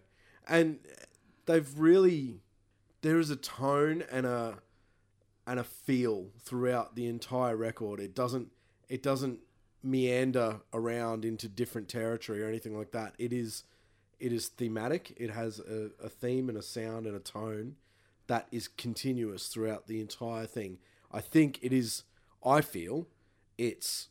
and 0.49 0.81
they've 1.47 1.79
really 1.79 2.41
there 3.03 3.19
is 3.19 3.31
a 3.31 3.37
tone 3.37 4.05
and 4.11 4.27
a 4.27 4.59
and 5.47 5.59
a 5.59 5.65
feel 5.65 6.29
throughout 6.41 6.95
the 6.95 7.07
entire 7.07 7.57
record. 7.57 8.01
It 8.01 8.15
doesn't 8.15 8.49
it 8.89 9.03
doesn't 9.03 9.41
meander 9.83 10.61
around 10.73 11.25
into 11.25 11.49
different 11.49 11.89
territory 11.89 12.43
or 12.43 12.49
anything 12.49 12.77
like 12.77 12.93
that. 12.93 13.15
It 13.19 13.33
is 13.33 13.65
it 14.21 14.33
is 14.33 14.49
thematic. 14.49 15.15
It 15.17 15.31
has 15.31 15.59
a, 15.59 15.91
a 16.03 16.09
theme 16.09 16.49
and 16.49 16.57
a 16.57 16.63
sound 16.63 17.07
and 17.07 17.17
a 17.17 17.21
tone 17.21 17.75
that 18.27 18.47
is 18.51 18.69
continuous 18.69 19.49
throughout 19.49 19.87
the 19.87 20.01
entire 20.01 20.47
thing. 20.47 20.79
I 21.11 21.21
think 21.21 21.59
it 21.63 21.73
is. 21.73 22.05
I 22.45 22.61
feel 22.61 23.07
it's 23.59 24.09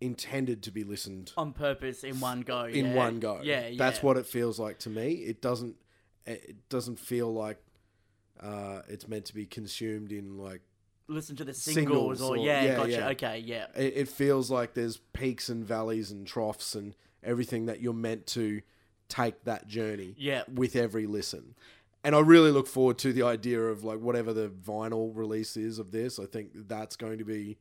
intended 0.00 0.62
to 0.62 0.70
be 0.70 0.84
listened 0.84 1.32
on 1.36 1.52
purpose 1.52 2.04
in 2.04 2.20
one 2.20 2.42
go. 2.42 2.64
in 2.64 2.86
yeah. 2.86 2.94
one 2.94 3.18
go. 3.18 3.40
Yeah, 3.42 3.68
yeah. 3.68 3.78
That's 3.78 4.02
what 4.02 4.16
it 4.16 4.26
feels 4.26 4.58
like 4.58 4.78
to 4.80 4.90
me. 4.90 5.12
It 5.12 5.40
doesn't. 5.40 5.76
It 6.26 6.68
doesn't 6.68 6.98
feel 6.98 7.32
like 7.32 7.58
uh, 8.42 8.82
it's 8.88 9.08
meant 9.08 9.26
to 9.26 9.34
be 9.34 9.46
consumed 9.46 10.12
in 10.12 10.36
like. 10.38 10.60
listen 11.08 11.36
to 11.36 11.44
the 11.44 11.54
Singles 11.54 12.18
singles, 12.18 12.22
or, 12.22 12.36
or- 12.36 12.44
yeah, 12.44 12.62
yeah, 12.62 12.76
gotcha. 12.76 12.90
yeah. 12.90 13.08
Okay, 13.08 13.38
yeah, 13.38 13.66
It, 13.76 13.92
it 13.96 14.08
feels 14.08 14.50
like 14.50 14.74
there's 14.74 14.96
peaks 14.96 15.48
and 15.48 15.64
valleys 15.64 16.10
and 16.10 16.26
troughs 16.26 16.74
and 16.74 16.94
everything 17.22 17.66
that 17.66 17.80
you're 17.80 17.92
meant 17.94 18.26
to 18.28 18.60
take 19.08 19.44
that 19.44 19.68
journey. 19.68 20.14
Yeah. 20.18 20.42
With 20.52 20.76
every 20.76 21.06
listen. 21.06 21.54
And 22.06 22.14
I 22.14 22.20
really 22.20 22.52
look 22.52 22.68
forward 22.68 22.98
to 22.98 23.12
the 23.12 23.24
idea 23.24 23.60
of 23.60 23.82
like 23.82 23.98
whatever 23.98 24.32
the 24.32 24.48
vinyl 24.48 25.10
release 25.14 25.56
is 25.56 25.80
of 25.80 25.90
this. 25.90 26.20
I 26.20 26.26
think 26.26 26.50
that's 26.68 26.94
going 26.94 27.18
to 27.18 27.24
be 27.24 27.58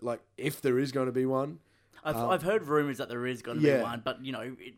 like 0.00 0.20
if 0.36 0.60
there 0.60 0.78
is 0.78 0.90
going 0.90 1.06
to 1.06 1.12
be 1.12 1.24
one. 1.24 1.60
I've, 2.02 2.16
I've 2.16 2.42
heard 2.42 2.66
rumors 2.66 2.98
that 2.98 3.08
there 3.08 3.26
is 3.26 3.42
going 3.42 3.60
to 3.60 3.62
Um, 3.62 3.66
yeah. 3.70 3.76
be 3.78 3.82
one, 3.84 4.02
but 4.04 4.24
you 4.24 4.32
know, 4.32 4.40
it, 4.40 4.74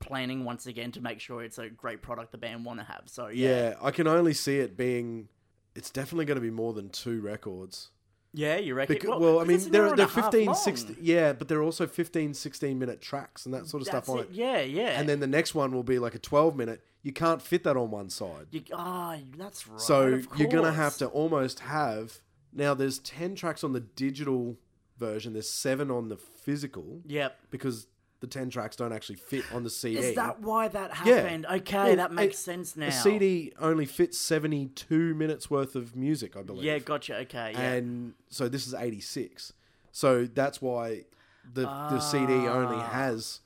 planning 0.00 0.44
once 0.44 0.66
again 0.66 0.90
to 0.92 1.00
make 1.00 1.20
sure 1.20 1.42
it's 1.44 1.58
a 1.58 1.68
great 1.68 2.02
product 2.02 2.32
the 2.32 2.38
band 2.38 2.64
want 2.64 2.80
to 2.80 2.84
have. 2.84 3.02
So 3.06 3.28
yeah, 3.28 3.48
Yeah, 3.48 3.74
I 3.80 3.90
can 3.90 4.06
only 4.06 4.34
see 4.34 4.58
it 4.58 4.76
being. 4.76 5.28
It's 5.76 5.90
definitely 5.90 6.24
going 6.24 6.36
to 6.36 6.40
be 6.42 6.50
more 6.50 6.72
than 6.72 6.88
two 6.88 7.20
records. 7.20 7.90
yeah, 8.32 8.56
you 8.56 8.74
reckon? 8.74 8.96
Because, 8.96 9.20
well, 9.20 9.38
I 9.38 9.44
mean, 9.44 9.70
they're, 9.70 9.94
they're 9.94 10.08
15, 10.08 10.54
16. 10.54 10.96
Yeah, 11.00 11.32
but 11.32 11.46
they're 11.46 11.62
also 11.62 11.86
15, 11.86 12.34
16 12.34 12.76
minute 12.78 13.00
tracks 13.00 13.44
and 13.44 13.54
that 13.54 13.68
sort 13.68 13.82
of 13.82 13.88
That's 13.88 14.06
stuff 14.06 14.16
on 14.16 14.24
it. 14.24 14.30
it. 14.30 14.34
Yeah, 14.34 14.60
yeah. 14.62 14.98
And 14.98 15.08
then 15.08 15.20
the 15.20 15.26
next 15.28 15.54
one 15.54 15.72
will 15.72 15.84
be 15.84 15.98
like 16.00 16.14
a 16.16 16.18
12 16.18 16.56
minute. 16.56 16.82
You 17.02 17.12
can't 17.12 17.40
fit 17.40 17.64
that 17.64 17.76
on 17.76 17.90
one 17.90 18.10
side. 18.10 18.46
you, 18.50 18.62
ah, 18.74 19.16
that's 19.38 19.66
right. 19.66 19.80
so 19.80 20.20
you're 20.36 20.48
going 20.48 20.64
to 20.64 20.72
have 20.72 20.96
to 20.98 21.06
almost 21.08 21.60
have. 21.60 22.18
Now, 22.52 22.74
there's 22.74 22.98
10 22.98 23.36
tracks 23.36 23.62
on 23.64 23.72
the 23.72 23.80
digital 23.80 24.56
version, 24.98 25.32
there's 25.32 25.48
seven 25.48 25.90
on 25.90 26.08
the 26.08 26.16
physical 26.16 27.00
Yep. 27.06 27.38
because 27.50 27.86
the 28.20 28.26
10 28.26 28.50
tracks 28.50 28.76
don't 28.76 28.92
actually 28.92 29.14
fit 29.16 29.44
on 29.54 29.62
the 29.64 29.70
CD. 29.70 29.98
Is 29.98 30.14
that 30.16 30.40
why 30.40 30.68
that 30.68 30.92
happened? 30.92 31.46
Yeah. 31.48 31.54
Okay, 31.56 31.76
Well, 31.84 31.96
that 31.96 32.12
makes 32.12 32.38
a- 32.38 32.42
sense 32.42 32.76
now. 32.76 32.86
The 32.86 32.92
CD 32.92 33.52
only 33.58 33.86
fits 33.86 34.18
72 34.18 35.14
minutes 35.14 35.48
worth 35.50 35.74
of 35.74 35.96
music, 35.96 36.36
I 36.36 36.42
believe. 36.42 36.64
Yeah, 36.64 36.78
gotcha. 36.80 37.16
Okay, 37.20 37.52
yeah. 37.54 37.60
and 37.72 38.12
so 38.28 38.48
this 38.48 38.66
is 38.66 38.74
86 38.74 39.54
so 39.92 40.24
that's 40.26 40.60
why 40.62 41.04
the 41.52 41.62
the 41.62 41.98
cd 42.00 42.32
only 42.32 42.76
Ah. 42.76 42.90
has 42.90 43.40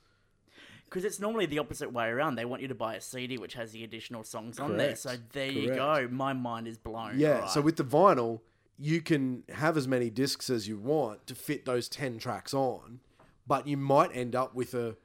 Because 0.94 1.04
it's 1.04 1.18
normally 1.18 1.46
the 1.46 1.58
opposite 1.58 1.92
way 1.92 2.06
around. 2.06 2.36
They 2.36 2.44
want 2.44 2.62
you 2.62 2.68
to 2.68 2.74
buy 2.76 2.94
a 2.94 3.00
CD 3.00 3.36
which 3.36 3.54
has 3.54 3.72
the 3.72 3.82
additional 3.82 4.22
songs 4.22 4.60
on 4.60 4.76
there. 4.76 4.90
Correct. 4.90 4.98
So 5.00 5.16
there 5.32 5.50
you 5.50 5.70
Correct. 5.72 6.10
go. 6.10 6.14
My 6.14 6.32
mind 6.32 6.68
is 6.68 6.78
blown. 6.78 7.18
yeah 7.18 7.40
Right. 7.40 7.50
so 7.50 7.60
with 7.60 7.74
the 7.74 7.82
vinyl 7.84 8.42
you 8.78 9.00
can 9.00 9.42
have 9.48 9.76
as 9.76 9.88
many 9.88 10.08
discs 10.08 10.48
as 10.50 10.68
you 10.68 10.78
want 10.78 11.26
to 11.26 11.34
fit 11.34 11.64
those 11.64 11.88
10 11.88 12.18
tracks 12.18 12.54
on 12.54 13.00
but 13.46 13.66
you 13.66 13.76
might 13.76 14.14
end 14.14 14.36
up 14.36 14.54
with 14.54 14.72
a 14.74 14.96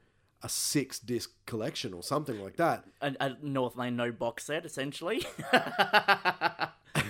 a 0.42 0.48
six 0.48 0.98
disc 1.00 1.30
collection 1.44 1.92
or 1.92 2.02
something 2.04 2.40
like 2.40 2.56
that 2.56 2.84
a, 3.02 3.14
a 3.20 3.36
North 3.42 3.76
Lane 3.76 3.96
no 3.96 4.10
box 4.12 4.44
set, 4.44 4.64
essentially. 4.64 5.26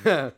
uh 0.03 0.31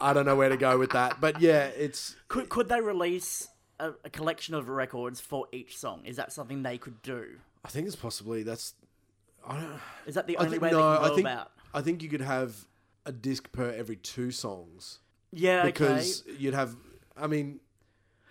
i 0.00 0.12
don't 0.12 0.26
know 0.26 0.36
where 0.36 0.48
to 0.48 0.56
go 0.56 0.78
with 0.78 0.90
that 0.90 1.20
but 1.20 1.40
yeah 1.40 1.64
it's 1.66 2.16
could 2.28 2.48
could 2.48 2.68
they 2.68 2.80
release 2.80 3.48
a, 3.80 3.92
a 4.04 4.10
collection 4.10 4.54
of 4.54 4.68
records 4.68 5.20
for 5.20 5.46
each 5.52 5.76
song? 5.76 6.02
Is 6.04 6.16
that 6.16 6.32
something 6.32 6.62
they 6.62 6.78
could 6.78 7.02
do? 7.02 7.26
i 7.64 7.68
think 7.68 7.84
it's 7.86 7.96
possibly 7.96 8.44
that's 8.44 8.74
i 9.44 9.58
don't 9.60 9.80
Is 10.06 10.14
that 10.14 10.28
the 10.28 10.36
I 10.38 10.42
only 10.44 10.50
think, 10.52 10.62
way 10.62 10.70
no, 10.70 10.76
they 10.90 10.96
can 10.96 11.04
I 11.04 11.08
go 11.08 11.14
think 11.16 11.26
about? 11.26 11.50
I 11.74 11.80
think 11.82 12.02
you 12.02 12.08
could 12.08 12.20
have 12.20 12.54
a 13.04 13.10
disc 13.12 13.50
per 13.50 13.70
every 13.72 13.96
two 13.96 14.30
songs 14.30 15.00
Yeah, 15.32 15.64
because 15.64 16.22
you'd 16.38 16.54
have. 16.54 16.76
I 17.16 17.26
mean, 17.26 17.60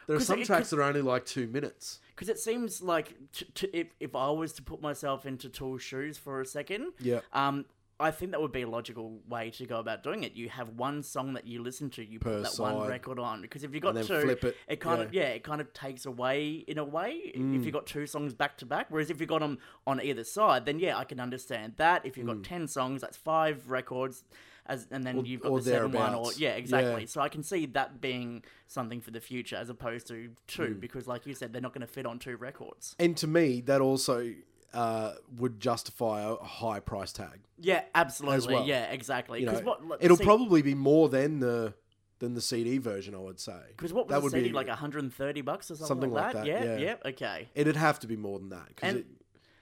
there 0.07 0.15
are 0.15 0.19
some 0.21 0.39
it 0.39 0.45
tracks 0.45 0.69
that 0.69 0.79
are 0.79 0.83
only 0.83 1.01
like 1.01 1.25
two 1.25 1.47
minutes. 1.47 1.99
because 2.15 2.29
it 2.29 2.39
seems 2.39 2.81
like 2.81 3.15
t- 3.33 3.45
t- 3.53 3.69
if 3.73 3.87
if 3.99 4.15
I 4.15 4.29
was 4.31 4.53
to 4.53 4.61
put 4.63 4.81
myself 4.81 5.25
into 5.25 5.49
Tool's 5.49 5.81
shoes 5.81 6.17
for 6.17 6.39
a 6.41 6.45
second, 6.45 6.93
Yeah. 6.99 7.19
um, 7.33 7.65
I 7.99 8.11
think 8.11 8.31
that 8.31 8.41
would 8.41 8.51
be 8.51 8.63
a 8.63 8.67
logical 8.67 9.19
way 9.29 9.51
to 9.51 9.65
go 9.65 9.79
about 9.79 10.03
doing 10.03 10.23
it. 10.23 10.33
You 10.35 10.49
have 10.49 10.69
one 10.69 11.01
song 11.01 11.33
that 11.35 11.47
you 11.47 11.63
listen 11.63 11.89
to, 11.91 12.03
you 12.05 12.19
Per 12.19 12.41
put 12.41 12.43
that 12.43 12.61
one 12.61 12.87
record 12.87 13.19
on. 13.19 13.41
Because 13.41 13.63
if 13.63 13.73
you 13.73 13.79
got 13.79 13.95
two, 13.95 14.21
flip 14.21 14.43
it, 14.43 14.79
kind 14.81 14.99
yeah. 14.99 15.05
of 15.05 15.13
yeah, 15.13 15.27
it 15.29 15.43
kind 15.43 15.61
of 15.61 15.71
takes 15.73 16.05
away 16.05 16.65
in 16.67 16.77
a 16.77 16.83
way 16.83 17.31
Mm. 17.35 17.57
if 17.57 17.65
you 17.65 17.71
got 17.71 17.85
two 17.85 18.05
songs 18.05 18.33
back 18.33 18.57
to 18.57 18.65
back. 18.65 18.87
Whereas 18.89 19.09
if 19.09 19.21
you 19.21 19.25
got 19.25 19.39
them 19.39 19.59
on 19.87 20.01
either 20.01 20.25
side, 20.25 20.65
then 20.65 20.77
yeah, 20.79 20.97
I 20.97 21.05
can 21.05 21.19
understand 21.21 21.73
that. 21.77 22.05
If 22.05 22.17
you've 22.17 22.27
got 22.27 22.43
ten 22.43 22.67
songs, 22.67 23.01
that's 23.01 23.17
five 23.17 23.69
records. 23.69 24.23
As, 24.67 24.87
and 24.89 25.03
then 25.05 25.17
Mm. 25.17 25.23
Or- 25.23 25.25
you've 25.27 25.41
got 25.41 25.55
the 25.57 25.61
seven 25.61 25.91
one, 25.91 26.15
or 26.15 26.31
yeah, 26.37 26.55
exactly. 26.55 27.01
Yeah. 27.03 27.07
So 27.07 27.21
I 27.21 27.29
can 27.29 27.43
see 27.43 27.67
that 27.67 28.01
being 28.01 28.43
something 28.67 28.99
for 28.99 29.11
the 29.11 29.21
future 29.21 29.55
as 29.55 29.69
opposed 29.69 30.07
to 30.07 30.31
two, 30.47 30.73
Mm. 30.75 30.79
because 30.79 31.07
like 31.07 31.27
you 31.27 31.35
said, 31.35 31.53
they're 31.53 31.61
not 31.61 31.71
going 31.73 31.85
to 31.85 31.93
fit 31.93 32.05
on 32.07 32.17
two 32.17 32.35
records. 32.35 32.95
And 32.99 33.15
to 33.17 33.27
me, 33.27 33.61
that 33.61 33.79
also 33.79 34.33
uh, 34.75 35.13
would 35.37 35.59
justify 35.59 36.21
a, 36.21 36.35
high 36.35 36.79
price 36.79 37.13
tag. 37.13 37.39
Yeah, 37.59 37.83
absolutely. 37.93 38.55
well. 38.55 38.65
Yeah, 38.65 38.85
exactly. 38.85 39.39
You 39.39 39.47
know, 39.47 39.59
what 39.59 39.85
like, 39.87 39.99
it'll 40.03 40.17
see- 40.17 40.23
probably 40.23 40.61
be 40.61 40.75
more 40.75 41.09
than 41.09 41.39
the 41.39 41.73
than 42.19 42.33
the 42.33 42.41
CD 42.41 42.77
version. 42.77 43.15
I 43.15 43.19
would 43.19 43.39
say. 43.39 43.57
Because 43.69 43.93
what 43.93 44.07
was 44.07 44.11
that 44.13 44.19
the 44.19 44.23
would 44.23 44.31
CD 44.33 44.49
be 44.49 44.53
like 44.53 44.67
130 44.67 45.41
bucks 45.41 45.71
or 45.71 45.75
something, 45.75 45.87
something 45.87 46.11
like 46.11 46.33
that? 46.33 46.45
that, 46.45 46.47
Yeah, 46.47 46.63
yeah. 46.63 46.77
yeah, 46.77 47.09
okay. 47.09 47.49
It'd 47.55 47.75
have 47.75 47.99
to 47.99 48.07
be 48.07 48.17
more 48.17 48.39
than 48.39 48.49
that 48.49 48.67
because 48.67 49.03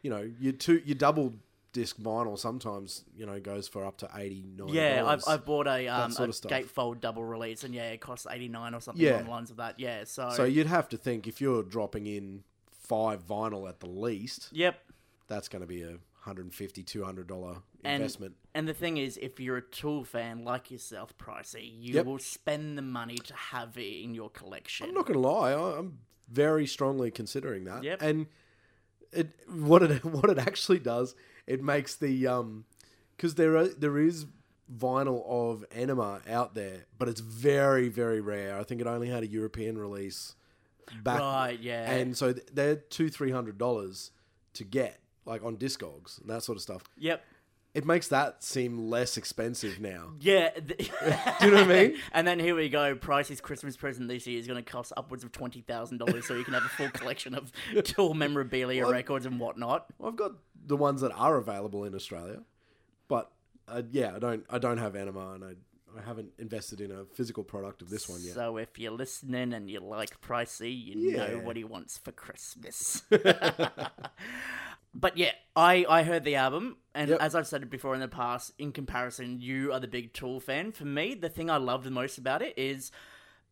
you 0.01 0.09
know 0.09 0.29
your 0.39 0.53
two 0.53 0.81
your 0.85 0.95
double 0.95 1.33
disc 1.71 1.97
vinyl 1.97 2.37
sometimes 2.37 3.03
you 3.17 3.25
know 3.25 3.39
goes 3.39 3.67
for 3.67 3.83
up 3.85 3.97
to 3.97 4.09
eighty 4.15 4.43
nine. 4.57 4.69
Yeah, 4.69 5.03
I've, 5.05 5.23
I've 5.27 5.45
bought 5.45 5.67
a 5.67 5.87
um 5.87 6.11
a 6.11 6.27
gatefold 6.27 6.99
double 7.01 7.23
release, 7.23 7.63
and 7.63 7.73
yeah, 7.73 7.89
it 7.91 8.01
costs 8.01 8.27
89 8.29 8.73
or 8.73 8.81
something 8.81 9.03
Yeah. 9.03 9.13
along 9.13 9.23
the 9.23 9.29
lines 9.31 9.51
of 9.51 9.57
that. 9.57 9.79
Yeah, 9.79 10.03
so, 10.05 10.31
So 10.31 10.43
you'd 10.43 10.67
have 10.67 10.87
to 10.89 10.97
think 10.97 11.27
if 11.27 11.41
you're 11.41 11.63
dropping 11.63 12.05
in 12.07 12.43
five 12.71 13.25
vinyl 13.25 13.67
at 13.67 13.79
the 13.79 13.87
least, 13.87 14.49
yep. 14.51 14.79
That's 15.27 15.47
going 15.47 15.61
to 15.61 15.67
be 15.67 15.81
a 15.83 15.87
150 16.25 16.83
200 16.83 17.27
dollar 17.27 17.57
investment. 17.83 18.35
and 18.53 18.67
the 18.67 18.73
thing 18.73 18.97
is, 18.97 19.17
if 19.17 19.39
you're 19.39 19.57
a 19.57 19.61
Tool 19.61 20.03
fan 20.05 20.43
like 20.43 20.71
yourself, 20.71 21.17
Pricey, 21.17 21.69
you 21.81 21.95
Yep. 21.95 22.05
will 22.05 22.19
spend 22.19 22.77
the 22.77 22.81
money 22.81 23.15
to 23.17 23.33
have 23.35 23.77
it 23.77 24.03
in 24.03 24.15
your 24.15 24.29
collection. 24.29 24.87
I'm 24.87 24.93
not 24.93 25.05
going 25.05 25.21
to 25.21 25.27
lie, 25.27 25.53
I'm 25.53 25.99
very 26.29 26.65
strongly 26.65 27.11
considering 27.11 27.65
that. 27.65 27.83
Yep. 27.83 28.01
And 28.01 28.27
it 29.11 29.31
what 29.49 29.83
it 29.83 30.03
what 30.05 30.29
it 30.29 30.39
actually 30.39 30.79
does, 30.79 31.15
it 31.45 31.61
makes 31.61 31.95
the 31.95 32.27
um 32.27 32.65
because 33.17 33.35
there 33.35 33.55
are 33.57 33.67
there 33.67 33.97
is 33.97 34.25
vinyl 34.73 35.23
of 35.27 35.65
Ænima 35.71 36.27
out 36.29 36.55
there, 36.55 36.85
but 36.97 37.09
it's 37.09 37.19
very 37.21 37.89
very 37.89 38.21
rare. 38.21 38.57
I 38.57 38.63
think 38.63 38.79
it 38.81 38.87
only 38.87 39.09
had 39.09 39.23
a 39.23 39.27
European 39.27 39.77
release 39.77 40.35
back 41.03 41.19
Right, 41.19 41.59
yeah. 41.59 41.91
and 41.91 42.15
so 42.17 42.33
they're 42.33 42.77
two 42.77 43.09
three 43.09 43.31
hundred 43.31 43.57
dollars 43.57 44.11
to 44.53 44.63
get 44.63 44.99
like 45.25 45.43
on 45.43 45.57
Discogs 45.57 46.19
and 46.21 46.29
that 46.29 46.43
sort 46.43 46.55
of 46.57 46.61
stuff. 46.61 46.83
Yep. 46.97 47.23
It 47.73 47.85
makes 47.85 48.07
that 48.09 48.43
seem 48.43 48.87
less 48.89 49.17
expensive 49.17 49.79
now. 49.79 50.11
Yeah. 50.19 50.49
th- 50.51 50.77
Do 51.39 51.45
you 51.45 51.51
know 51.51 51.61
what 51.65 51.71
I 51.71 51.83
mean? 51.87 51.97
And 52.13 52.27
then 52.27 52.39
here 52.39 52.53
we 52.55 52.69
go. 52.69 52.93
Pricey's 52.95 53.41
Christmas 53.41 53.75
present 53.75 54.07
this 54.07 54.27
year 54.27 54.37
is 54.39 54.45
going 54.45 54.63
to 54.63 54.71
cost 54.71 54.93
upwards 54.95 55.23
of 55.23 55.31
twenty 55.31 55.61
thousand 55.61 55.97
dollars, 55.97 56.27
so 56.27 56.35
you 56.35 56.43
can 56.43 56.53
have 56.53 56.63
a 56.65 56.69
full 56.69 56.89
collection 56.93 57.33
of 57.33 57.51
tour 57.83 58.13
memorabilia, 58.13 58.83
Well, 58.83 58.91
records, 58.91 59.25
and 59.25 59.39
whatnot. 59.39 59.87
I've 60.03 60.15
got 60.15 60.33
the 60.67 60.77
ones 60.77 61.01
that 61.01 61.11
are 61.13 61.37
available 61.37 61.83
in 61.85 61.95
Australia, 61.95 62.43
but 63.07 63.31
uh, 63.67 63.81
yeah, 63.91 64.15
I 64.15 64.19
don't. 64.19 64.45
I 64.51 64.59
don't 64.59 64.77
have 64.77 64.93
Ænima, 64.93 65.33
and 65.35 65.43
I 65.43 65.53
I 65.97 66.01
haven't 66.05 66.31
invested 66.39 66.81
in 66.81 66.91
a 66.91 67.05
physical 67.05 67.43
product 67.43 67.81
of 67.81 67.89
this 67.89 68.09
one 68.09 68.19
yet. 68.23 68.33
So 68.33 68.57
if 68.57 68.77
you're 68.79 68.91
listening 68.91 69.53
and 69.53 69.69
you 69.69 69.79
like 69.79 70.19
Pricey, 70.21 70.73
you 70.85 71.15
know 71.17 71.39
what 71.43 71.55
he 71.55 71.63
wants 71.63 71.97
for 71.97 72.11
Christmas. 72.11 73.03
but 74.95 75.17
yeah, 75.17 75.31
I, 75.55 75.85
I 75.89 76.03
heard 76.03 76.23
the 76.23 76.35
album, 76.35 76.77
and 76.93 77.09
Yep. 77.11 77.21
as 77.21 77.35
I've 77.35 77.47
said 77.47 77.69
before 77.69 77.93
in 77.95 77.99
the 78.01 78.07
past, 78.07 78.51
in 78.57 78.71
comparison, 78.71 79.39
you 79.41 79.71
are 79.73 79.79
the 79.79 79.87
big 79.87 80.13
Tool 80.13 80.39
fan. 80.39 80.71
For 80.71 80.85
me, 80.85 81.15
the 81.15 81.29
thing 81.29 81.49
I 81.49 81.57
loved 81.57 81.83
the 81.83 81.91
most 81.91 82.17
about 82.17 82.41
it 82.41 82.57
is 82.57 82.91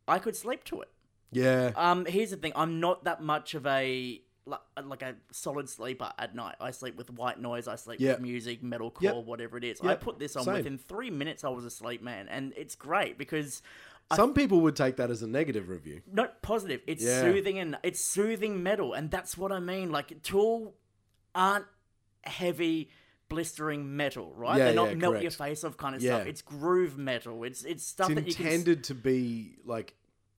I 0.07 0.19
could 0.19 0.35
sleep 0.35 0.63
to 0.65 0.81
it. 0.81 0.89
yeah, 1.31 1.71
Um, 1.75 2.05
here's 2.05 2.31
the 2.31 2.37
thing: 2.37 2.53
I'm 2.55 2.79
not 2.79 3.03
that 3.05 3.21
much 3.21 3.53
of 3.53 3.65
a 3.65 4.21
like, 4.45 4.59
uh, 4.77 4.81
like 4.85 5.01
a 5.03 5.15
solid 5.31 5.69
sleeper 5.69 6.11
at 6.17 6.33
night. 6.35 6.55
I 6.59 6.71
sleep 6.71 6.95
with 6.95 7.09
white 7.11 7.39
noise. 7.39 7.67
I 7.67 7.75
sleep 7.75 7.99
Yeah. 7.99 8.13
with 8.13 8.21
music, 8.21 8.61
metalcore, 8.63 9.01
Yep. 9.01 9.25
whatever 9.25 9.57
it 9.57 9.63
is. 9.63 9.79
I 9.81 9.95
put 9.95 10.17
this 10.19 10.35
on 10.35 10.43
Same. 10.45 10.53
within 10.55 10.77
three 10.77 11.09
minutes. 11.11 11.43
I 11.43 11.49
was 11.49 11.63
asleep, 11.65 12.01
man, 12.01 12.27
and 12.27 12.53
it's 12.57 12.75
great 12.75 13.17
because 13.17 13.61
some 14.15 14.33
people 14.33 14.59
would 14.61 14.75
take 14.75 14.97
that 14.97 15.09
as 15.11 15.21
a 15.21 15.27
negative 15.27 15.69
review. 15.69 16.01
not 16.11 16.41
positive. 16.41 16.81
It's 16.87 17.03
Yeah. 17.03 17.21
soothing 17.21 17.59
and 17.59 17.77
it's 17.83 18.01
soothing 18.01 18.61
metal, 18.63 18.93
and 18.93 19.09
that's 19.11 19.37
what 19.37 19.51
I 19.51 19.59
mean. 19.59 19.91
Like 19.91 20.21
Tool 20.23 20.75
aren't 21.35 21.65
heavy. 22.23 22.89
Blistering 23.29 23.95
metal, 23.95 24.33
right? 24.35 24.57
Yeah, 24.57 24.65
They're 24.65 24.73
not 24.73 24.89
yeah, 24.89 24.95
melt 24.95 25.11
correct. 25.13 25.23
your 25.23 25.31
face 25.31 25.63
off 25.63 25.77
kind 25.77 25.95
of 25.95 26.01
stuff. 26.01 26.27
It's 26.27 26.41
groove 26.41 26.97
metal. 26.97 27.45
It's 27.45 27.63
it's 27.63 27.85
stuff 27.85 28.09
It's 28.09 28.19
that 28.19 28.27
you 28.27 28.35
can. 28.35 28.77
s- 28.77 28.87
to 28.87 28.93
be 28.93 29.55
like 29.63 29.95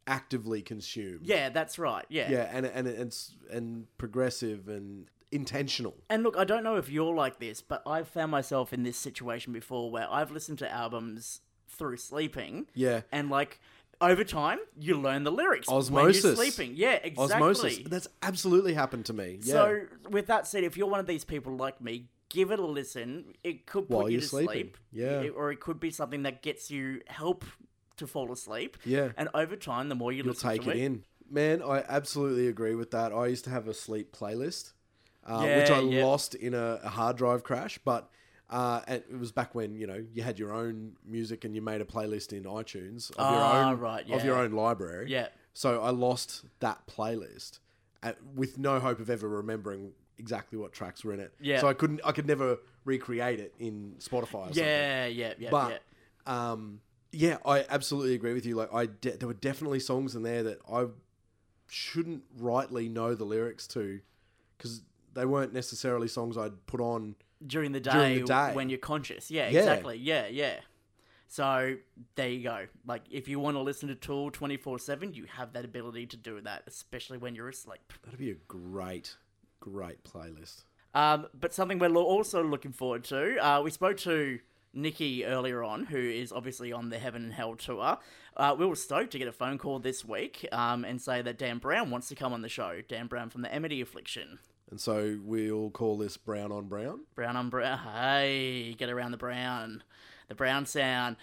actively 0.07 0.61
consumed. 0.61 1.21
Yeah, 1.25 1.49
that's 1.49 1.77
right. 1.79 2.05
Yeah. 2.09 2.29
yeah, 2.29 2.49
and 2.51 2.65
and 2.65 2.87
it's 2.87 3.35
and 3.51 3.87
progressive 3.97 4.67
and 4.67 5.07
intentional. 5.31 5.95
And 6.09 6.23
look, 6.23 6.37
I 6.37 6.43
don't 6.43 6.63
know 6.63 6.75
if 6.75 6.89
you're 6.89 7.13
like 7.13 7.39
this, 7.39 7.61
but 7.61 7.81
I've 7.85 8.07
found 8.07 8.31
myself 8.31 8.73
in 8.73 8.83
this 8.83 8.97
situation 8.97 9.53
before 9.53 9.89
where 9.91 10.07
I've 10.09 10.31
listened 10.31 10.59
to 10.59 10.71
albums 10.71 11.41
through 11.67 11.97
sleeping, 11.97 12.67
Yeah, 12.75 13.01
and 13.11 13.29
like 13.29 13.59
over 14.01 14.23
time, 14.23 14.59
you 14.77 14.99
learn 14.99 15.23
the 15.23 15.31
lyrics 15.31 15.67
when 15.67 15.77
Osmosis. 15.77 16.23
you're 16.23 16.35
sleeping. 16.35 16.73
Yeah, 16.75 16.99
exactly. 17.03 17.35
osmosis. 17.35 17.79
That's 17.87 18.07
absolutely 18.21 18.73
happened 18.73 19.05
to 19.05 19.13
me. 19.13 19.39
Yeah. 19.41 19.53
So, 19.53 19.81
with 20.09 20.27
that 20.27 20.45
said, 20.45 20.63
if 20.63 20.75
you're 20.77 20.87
one 20.87 20.99
of 20.99 21.07
these 21.07 21.23
people 21.23 21.55
like 21.55 21.79
me, 21.81 22.09
give 22.29 22.51
it 22.51 22.59
a 22.59 22.65
listen. 22.65 23.33
It 23.43 23.65
could 23.65 23.87
put 23.87 23.97
While 23.97 24.09
you 24.09 24.19
to 24.19 24.25
sleeping. 24.25 24.53
sleep, 24.53 24.77
Yeah. 24.91 25.29
Or 25.35 25.51
it 25.51 25.59
could 25.61 25.79
be 25.79 25.89
something 25.89 26.23
that 26.23 26.41
gets 26.43 26.69
you 26.69 27.01
help 27.07 27.45
to 28.03 28.11
fall 28.11 28.31
asleep. 28.31 28.77
Yeah. 28.85 29.11
and 29.17 29.29
over 29.33 29.55
time, 29.55 29.89
the 29.89 29.95
more 29.95 30.11
you 30.11 30.17
You'll 30.23 30.33
listen 30.33 30.49
take 30.49 30.61
to 30.63 30.69
it 30.71 30.77
it, 30.77 30.83
in. 30.83 31.03
Man, 31.29 31.63
I 31.63 31.83
absolutely 31.87 32.47
agree 32.47 32.75
with 32.75 32.91
that. 32.91 33.11
I 33.11 33.27
used 33.27 33.43
to 33.45 33.49
have 33.49 33.67
a 33.67 33.73
sleep 33.73 34.15
playlist, 34.15 34.73
uh, 35.25 35.43
Yeah, 35.45 35.57
which 35.57 35.71
I 35.71 35.79
yeah. 35.81 36.05
lost 36.05 36.35
in 36.35 36.53
a, 36.53 36.79
a 36.83 36.89
hard 36.89 37.17
drive 37.17 37.43
crash. 37.43 37.79
But 37.83 38.09
uh, 38.49 38.81
it 38.87 39.17
was 39.17 39.31
back 39.31 39.55
when 39.55 39.75
you 39.75 39.87
know 39.87 40.03
you 40.13 40.21
had 40.21 40.37
your 40.37 40.53
own 40.53 40.93
music 41.05 41.43
and 41.45 41.55
you 41.55 41.61
made 41.61 41.81
a 41.81 41.85
playlist 41.85 42.33
in 42.33 42.43
iTunes 42.43 43.09
of 43.11 43.15
Ah, 43.19 43.31
your 43.33 43.65
own 43.73 43.79
right, 43.79 44.09
of 44.11 44.23
your 44.23 44.37
own 44.37 44.51
library. 44.51 45.09
Yeah. 45.09 45.27
So 45.53 45.81
I 45.81 45.89
lost 45.91 46.43
that 46.59 46.85
playlist 46.87 47.59
at, 48.03 48.17
with 48.35 48.57
no 48.59 48.79
hope 48.79 48.99
of 48.99 49.09
ever 49.09 49.27
remembering 49.29 49.91
exactly 50.19 50.57
what 50.59 50.71
tracks 50.73 51.03
were 51.03 51.13
in 51.13 51.19
it. 51.19 51.33
Yeah. 51.39 51.61
So 51.61 51.67
I 51.67 51.73
couldn't. 51.73 52.01
I 52.03 52.11
could 52.11 52.27
never 52.27 52.57
recreate 52.85 53.39
it 53.39 53.55
in 53.59 53.95
Spotify. 53.99 54.23
Or 54.35 54.43
something. 54.47 54.63
yeah, 54.63 55.05
yeah, 55.07 55.33
yeah, 55.39 55.49
But 55.49 55.81
yeah. 56.27 56.51
um, 56.51 56.81
yeah, 57.13 57.38
I 57.45 57.65
absolutely 57.69 58.15
agree 58.15 58.34
with 58.34 58.45
you. 58.45 58.56
Like, 58.56 58.73
I 58.73 58.88
de- 58.88 59.15
there 59.17 59.28
were 59.28 59.34
definitely 59.34 59.80
songs 59.80 60.15
in 60.15 60.23
there 60.23 60.43
that 60.43 60.60
I 60.69 60.88
shouldn't 61.67 62.23
rightly 62.38 62.89
know 62.89 63.15
the 63.15 63.23
lyrics 63.26 63.67
to 63.69 63.99
because 64.58 64.82
they 65.13 65.26
weren't 65.26 65.54
necessarily 65.54 66.08
songs 66.08 66.38
I'd 66.38 66.65
put 66.65 66.82
on. 66.82 67.15
during 67.45 67.71
the 67.71 67.80
day, 67.80 67.91
During 67.91 68.19
the 68.21 68.26
day. 68.26 68.52
when 68.54 68.69
you're 68.69 68.80
conscious. 68.80 69.30
Yeah, 69.32 69.49
Yeah. 69.49 69.60
exactly. 69.60 69.97
Yeah, 69.97 70.28
yeah. 70.28 70.60
So 71.28 71.76
there 72.15 72.30
you 72.30 72.43
go. 72.43 72.67
Like 72.86 73.02
if 73.10 73.28
you 73.28 73.39
want 73.39 73.56
to 73.58 73.62
listen 73.62 73.89
to 73.89 73.95
Tool 73.95 74.30
24/7, 74.32 75.13
you 75.15 75.26
have 75.26 75.54
that 75.54 75.65
ability 75.65 76.06
to 76.08 76.17
do 76.17 76.39
that, 76.41 76.63
especially 76.67 77.17
when 77.17 77.34
you're 77.36 77.49
asleep. 77.49 77.91
That'd 78.04 78.19
be 78.19 78.30
a 78.32 78.36
great, 78.47 79.17
great 79.60 80.04
playlist. 80.04 80.63
Um, 80.93 81.28
but 81.34 81.52
something 81.54 81.80
we're 81.80 81.89
also 81.95 82.43
looking 82.43 82.71
forward 82.71 83.04
to. 83.06 83.43
Uh, 83.43 83.62
we 83.63 83.71
spoke 83.71 83.97
to 83.97 84.39
Nikki 84.73 85.25
earlier 85.25 85.63
on, 85.63 85.86
who 85.86 85.97
is 85.97 86.31
obviously 86.31 86.71
on 86.71 86.89
the 86.89 86.99
Heaven 86.99 87.23
and 87.23 87.33
Hell 87.33 87.55
tour. 87.55 87.97
Uh, 88.36 88.55
we 88.57 88.65
were 88.65 88.75
stoked 88.75 89.12
to 89.12 89.19
get 89.19 89.27
a 89.27 89.31
phone 89.31 89.57
call 89.57 89.79
this 89.79 90.03
week 90.03 90.47
um, 90.51 90.83
and 90.83 91.01
say 91.01 91.21
that 91.21 91.38
Dan 91.38 91.59
Brown 91.59 91.91
wants 91.91 92.07
to 92.09 92.15
come 92.15 92.33
on 92.33 92.41
the 92.41 92.49
show. 92.49 92.81
Dan 92.88 93.07
Brown 93.07 93.29
from 93.29 93.41
the 93.41 93.53
Amity 93.53 93.81
Affliction. 93.81 94.39
And 94.71 94.81
so 94.81 95.19
we'll 95.23 95.69
call 95.69 95.97
this 95.97 96.17
Brown 96.17 96.51
on 96.51 96.65
Brown. 96.65 97.01
Brown 97.15 97.38
on 97.38 97.49
brown. 97.49 97.77
Hey, 97.77 98.73
get 98.77 98.89
around 98.89 99.12
the 99.12 99.17
brown. 99.17 99.83
The 100.29 100.36
brown 100.36 100.65
sound. 100.65 101.17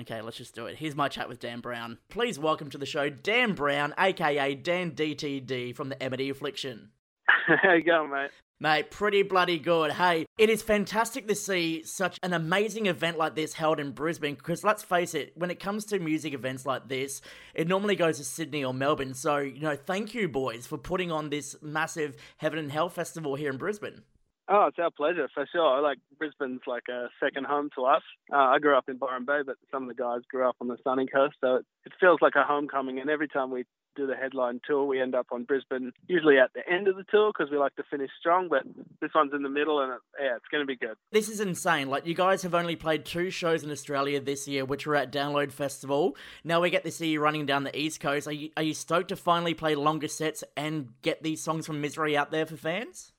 Okay, 0.00 0.20
let's 0.20 0.36
just 0.36 0.54
do 0.54 0.66
it. 0.66 0.76
Here's 0.76 0.96
my 0.96 1.08
chat 1.08 1.28
with 1.28 1.38
Dan 1.38 1.60
Brown. 1.60 1.98
Please 2.08 2.38
welcome 2.38 2.68
to 2.70 2.78
the 2.78 2.84
show 2.84 3.08
Dan 3.08 3.54
Brown, 3.54 3.94
aka 3.96 4.54
Dan 4.54 4.90
DTD 4.90 5.74
from 5.74 5.88
the 5.88 6.02
Amity 6.02 6.28
Affliction. 6.30 6.90
How 7.62 7.74
you 7.74 7.82
going, 7.82 8.10
mate? 8.10 8.30
Mate, 8.58 8.90
pretty 8.90 9.22
bloody 9.22 9.58
good. 9.58 9.92
Hey, 9.92 10.24
it 10.38 10.48
is 10.48 10.62
fantastic 10.62 11.28
to 11.28 11.34
see 11.34 11.82
such 11.82 12.18
an 12.22 12.32
amazing 12.32 12.86
event 12.86 13.18
like 13.18 13.34
this 13.34 13.52
held 13.52 13.78
in 13.78 13.90
Brisbane 13.90 14.34
because 14.34 14.64
let's 14.64 14.82
face 14.82 15.12
it, 15.12 15.32
when 15.36 15.50
it 15.50 15.60
comes 15.60 15.84
to 15.86 15.98
music 15.98 16.32
events 16.32 16.64
like 16.64 16.88
this, 16.88 17.20
it 17.54 17.68
normally 17.68 17.96
goes 17.96 18.16
to 18.16 18.24
Sydney 18.24 18.64
or 18.64 18.72
Melbourne. 18.72 19.12
So, 19.12 19.36
you 19.36 19.60
know, 19.60 19.76
thank 19.76 20.14
you, 20.14 20.26
boys, 20.26 20.66
for 20.66 20.78
putting 20.78 21.12
on 21.12 21.28
this 21.28 21.54
massive 21.60 22.16
Heaven 22.38 22.58
and 22.58 22.72
Hell 22.72 22.88
festival 22.88 23.34
here 23.34 23.50
in 23.50 23.58
Brisbane. 23.58 24.00
Oh, 24.48 24.68
it's 24.68 24.78
our 24.78 24.90
pleasure 24.90 25.28
for 25.34 25.46
sure. 25.52 25.82
Like 25.82 25.98
Brisbane's 26.16 26.62
like 26.66 26.84
a 26.88 27.08
second 27.22 27.44
home 27.46 27.68
to 27.76 27.84
us. 27.84 28.02
Uh, 28.32 28.36
I 28.36 28.58
grew 28.58 28.74
up 28.74 28.88
in 28.88 28.96
Byron 28.96 29.26
Bay, 29.26 29.40
but 29.44 29.56
some 29.70 29.82
of 29.82 29.88
the 29.90 30.02
guys 30.02 30.20
grew 30.30 30.48
up 30.48 30.56
on 30.62 30.68
the 30.68 30.78
sunny 30.82 31.06
coast, 31.12 31.34
so 31.42 31.56
it, 31.56 31.66
it 31.84 31.92
feels 32.00 32.20
like 32.22 32.36
a 32.36 32.44
homecoming. 32.44 33.00
And 33.00 33.10
every 33.10 33.28
time 33.28 33.50
we 33.50 33.64
do 33.96 34.06
the 34.06 34.14
headline 34.14 34.60
tour, 34.66 34.84
we 34.84 35.00
end 35.00 35.14
up 35.14 35.26
on 35.32 35.44
Brisbane, 35.44 35.92
usually 36.06 36.38
at 36.38 36.52
the 36.54 36.62
end 36.70 36.88
of 36.88 36.96
the 36.96 37.04
tour 37.04 37.32
because 37.36 37.50
we 37.50 37.58
like 37.58 37.74
to 37.76 37.82
finish 37.90 38.10
strong. 38.20 38.48
But 38.48 38.62
this 39.00 39.10
one's 39.14 39.32
in 39.34 39.42
the 39.42 39.48
middle, 39.48 39.80
and 39.80 39.92
it, 39.92 39.98
yeah, 40.20 40.36
it's 40.36 40.46
going 40.50 40.62
to 40.62 40.66
be 40.66 40.76
good. 40.76 40.96
This 41.10 41.28
is 41.28 41.40
insane. 41.40 41.88
Like, 41.88 42.06
you 42.06 42.14
guys 42.14 42.42
have 42.42 42.54
only 42.54 42.76
played 42.76 43.04
two 43.04 43.30
shows 43.30 43.64
in 43.64 43.70
Australia 43.70 44.20
this 44.20 44.46
year, 44.46 44.64
which 44.64 44.86
were 44.86 44.96
at 44.96 45.10
Download 45.10 45.50
Festival. 45.50 46.16
Now 46.44 46.60
we 46.60 46.70
get 46.70 46.84
to 46.84 46.90
see 46.90 47.08
you 47.08 47.20
running 47.20 47.46
down 47.46 47.64
the 47.64 47.76
East 47.78 48.00
Coast. 48.00 48.28
Are 48.28 48.32
you, 48.32 48.50
are 48.56 48.62
you 48.62 48.74
stoked 48.74 49.08
to 49.08 49.16
finally 49.16 49.54
play 49.54 49.74
longer 49.74 50.08
sets 50.08 50.44
and 50.56 50.92
get 51.02 51.22
these 51.22 51.42
songs 51.42 51.66
from 51.66 51.80
Misery 51.80 52.16
out 52.16 52.30
there 52.30 52.46
for 52.46 52.56
fans? 52.56 53.12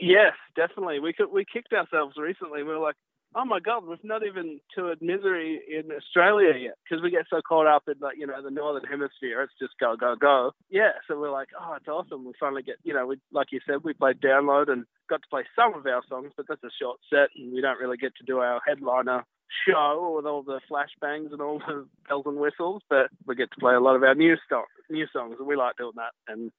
Yes, 0.00 0.32
definitely. 0.56 0.98
We 0.98 1.12
could, 1.12 1.30
we 1.30 1.44
kicked 1.44 1.72
ourselves 1.72 2.16
recently. 2.16 2.62
We 2.62 2.70
were 2.70 2.78
like, 2.78 2.96
oh 3.34 3.44
my 3.44 3.60
god, 3.60 3.86
we've 3.86 4.02
not 4.02 4.24
even 4.26 4.60
toured 4.74 5.00
Misery 5.00 5.60
in 5.68 5.90
Australia 5.92 6.52
yet 6.58 6.74
because 6.82 7.02
we 7.02 7.10
get 7.10 7.26
so 7.30 7.40
caught 7.46 7.66
up 7.66 7.84
in 7.88 7.94
like 8.00 8.16
you 8.18 8.26
know 8.26 8.42
the 8.42 8.50
northern 8.50 8.84
hemisphere. 8.84 9.42
It's 9.42 9.52
just 9.58 9.74
go 9.78 9.96
go 9.96 10.14
go. 10.18 10.52
Yeah, 10.70 10.92
so 11.08 11.18
we're 11.18 11.30
like, 11.30 11.48
oh, 11.58 11.74
it's 11.74 11.88
awesome. 11.88 12.24
We 12.24 12.32
finally 12.38 12.62
get 12.62 12.76
you 12.84 12.94
know, 12.94 13.06
we 13.06 13.16
like 13.32 13.48
you 13.52 13.60
said, 13.66 13.84
we 13.84 13.92
played 13.94 14.20
download 14.20 14.70
and 14.70 14.84
got 15.08 15.22
to 15.22 15.28
play 15.28 15.44
some 15.56 15.74
of 15.74 15.86
our 15.86 16.02
songs, 16.08 16.32
but 16.36 16.46
that's 16.48 16.64
a 16.64 16.70
short 16.80 16.98
set, 17.10 17.28
and 17.36 17.52
we 17.52 17.60
don't 17.60 17.80
really 17.80 17.96
get 17.96 18.14
to 18.16 18.24
do 18.24 18.38
our 18.38 18.60
headliner 18.66 19.24
show 19.68 20.14
with 20.16 20.26
all 20.26 20.42
the 20.42 20.60
flashbangs 20.70 21.32
and 21.32 21.40
all 21.40 21.58
the 21.58 21.86
bells 22.08 22.24
and 22.26 22.38
whistles. 22.38 22.82
But 22.88 23.08
we 23.26 23.34
get 23.34 23.50
to 23.52 23.60
play 23.60 23.74
a 23.74 23.80
lot 23.80 23.96
of 23.96 24.02
our 24.02 24.14
new 24.14 24.36
stuff, 24.46 24.66
new 24.90 25.06
songs, 25.12 25.36
and 25.38 25.46
we 25.46 25.56
like 25.56 25.76
doing 25.76 25.92
that. 25.96 26.12
And 26.32 26.50